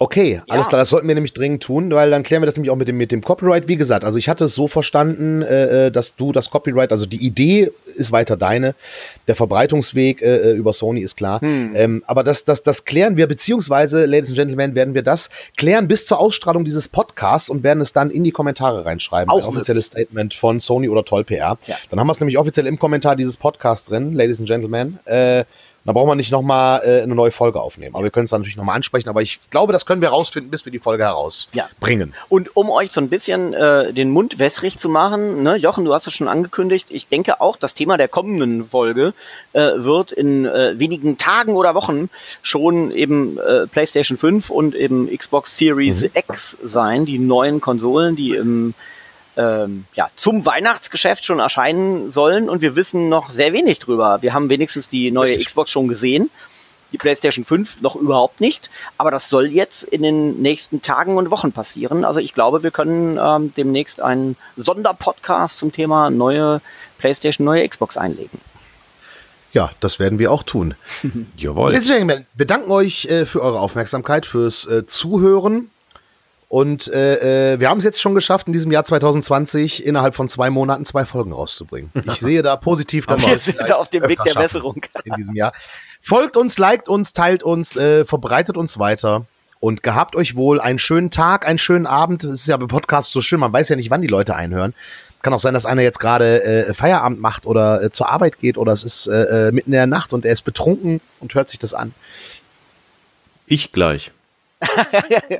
[0.00, 0.68] Okay, alles ja.
[0.68, 2.86] klar, das sollten wir nämlich dringend tun, weil dann klären wir das nämlich auch mit
[2.86, 3.66] dem, mit dem Copyright.
[3.66, 7.04] Wie gesagt, also ich hatte es so verstanden, äh, äh dass du das Copyright, also
[7.04, 8.74] die Idee ist weiter deine,
[9.26, 11.40] der Verbreitungsweg äh, äh, über Sony ist klar.
[11.40, 11.72] Hm.
[11.74, 15.88] Ähm, aber das, das, das klären wir, beziehungsweise, Ladies and Gentlemen, werden wir das klären
[15.88, 19.30] bis zur Ausstrahlung dieses Podcasts und werden es dann in die Kommentare reinschreiben.
[19.30, 21.58] Auch ein offizielles Statement von Sony oder Toll PR.
[21.66, 21.76] Ja.
[21.90, 24.98] Dann haben wir es nämlich offiziell im Kommentar dieses Podcasts drin, Ladies and Gentlemen.
[25.04, 25.44] Äh,
[25.88, 27.94] da braucht man nicht nochmal äh, eine neue Folge aufnehmen.
[27.94, 29.08] Aber wir können es dann natürlich nochmal ansprechen.
[29.08, 32.12] Aber ich glaube, das können wir rausfinden, bis wir die Folge herausbringen.
[32.14, 32.24] Ja.
[32.28, 35.94] Und um euch so ein bisschen äh, den Mund wässrig zu machen, ne, Jochen, du
[35.94, 39.14] hast es schon angekündigt, ich denke auch, das Thema der kommenden Folge
[39.54, 42.10] äh, wird in äh, wenigen Tagen oder Wochen
[42.42, 46.10] schon eben äh, PlayStation 5 und eben Xbox Series mhm.
[46.12, 48.74] X sein, die neuen Konsolen, die im ähm,
[49.42, 54.18] ja, zum Weihnachtsgeschäft schon erscheinen sollen und wir wissen noch sehr wenig drüber.
[54.20, 55.46] Wir haben wenigstens die neue Richtig.
[55.46, 56.30] Xbox schon gesehen,
[56.92, 61.30] die PlayStation 5 noch überhaupt nicht, aber das soll jetzt in den nächsten Tagen und
[61.30, 62.04] Wochen passieren.
[62.04, 66.60] Also ich glaube, wir können ähm, demnächst einen Sonderpodcast zum Thema neue
[66.98, 68.40] PlayStation, neue Xbox einlegen.
[69.52, 70.74] Ja, das werden wir auch tun.
[71.36, 71.72] Jawohl.
[71.72, 75.70] Ladies and Gentlemen, bedanken euch äh, für eure Aufmerksamkeit, fürs äh, Zuhören.
[76.48, 80.30] Und äh, äh, wir haben es jetzt schon geschafft, in diesem Jahr 2020 innerhalb von
[80.30, 81.90] zwei Monaten zwei Folgen rauszubringen.
[82.06, 85.52] Ich sehe da positiv, dass wir sind auf dem Weg der Besserung in diesem Jahr.
[86.00, 89.26] Folgt uns, liked uns, teilt uns, äh, verbreitet uns weiter
[89.60, 92.24] und gehabt euch wohl einen schönen Tag, einen schönen Abend.
[92.24, 94.72] Es ist ja beim Podcast so schön, man weiß ja nicht, wann die Leute einhören.
[95.20, 98.56] Kann auch sein, dass einer jetzt gerade äh, Feierabend macht oder äh, zur Arbeit geht
[98.56, 101.50] oder es ist äh, äh mitten in der Nacht und er ist betrunken und hört
[101.50, 101.92] sich das an.
[103.46, 104.12] Ich gleich.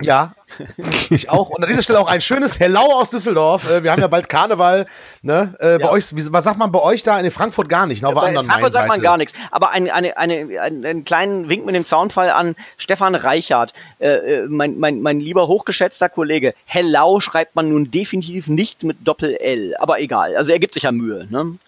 [0.02, 0.34] ja,
[1.10, 1.50] ich auch.
[1.50, 3.70] Und an dieser Stelle auch ein schönes Hello aus Düsseldorf.
[3.70, 4.86] Äh, wir haben ja bald Karneval.
[5.22, 5.54] Ne?
[5.60, 5.78] Äh, ja.
[5.78, 7.18] Bei euch, was sagt man bei euch da?
[7.18, 8.02] In Frankfurt gar nicht.
[8.02, 8.10] Ne?
[8.12, 9.34] Bei anderen Frankfurt sagt man gar nichts.
[9.50, 14.08] Aber ein, eine, eine, einen, einen kleinen Wink mit dem Zaunfall an Stefan Reichert, äh,
[14.08, 16.54] äh, mein, mein, mein lieber hochgeschätzter Kollege.
[16.64, 19.76] Hello schreibt man nun definitiv nicht mit Doppel-L.
[19.78, 20.36] Aber egal.
[20.36, 21.26] Also er gibt sich ja Mühe.
[21.30, 21.58] Ne?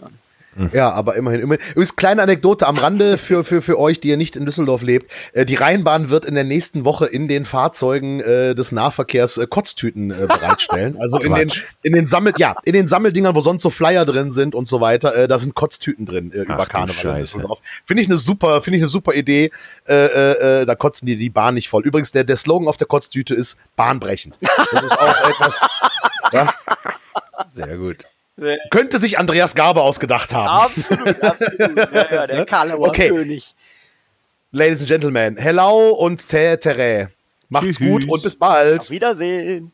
[0.73, 1.41] Ja, aber immerhin.
[1.41, 1.65] immerhin.
[1.71, 5.11] Übrigens, kleine Anekdote am Rande für, für, für euch, die ihr nicht in Düsseldorf lebt.
[5.33, 9.47] Äh, die Rheinbahn wird in der nächsten Woche in den Fahrzeugen äh, des Nahverkehrs äh,
[9.47, 10.97] Kotztüten äh, bereitstellen.
[11.01, 11.53] Also in den,
[11.83, 14.81] in den Sammel, ja, in den Sammeldingern, wo sonst so Flyer drin sind und so
[14.81, 17.61] weiter, da sind Kotztüten drin über Karneval in Düsseldorf.
[17.85, 19.51] Finde ich eine super, finde ich eine super Idee.
[19.87, 21.85] Da kotzen die die Bahn nicht voll.
[21.85, 24.39] Übrigens, der, der Slogan auf der Kotztüte ist bahnbrechend.
[24.73, 25.61] Das ist auch etwas.
[26.33, 26.49] ja.
[27.49, 28.05] Sehr gut.
[28.70, 30.49] Könnte sich Andreas Garbe ausgedacht haben.
[30.49, 31.93] Absolut, absolut.
[31.93, 33.09] Ja, ja, der Karlauer okay.
[33.09, 33.55] König.
[34.53, 37.11] Ladies and Gentlemen, hello und te tere.
[37.49, 37.78] Macht's Tschüss.
[37.78, 38.80] gut und bis bald.
[38.80, 39.72] Auf Wiedersehen.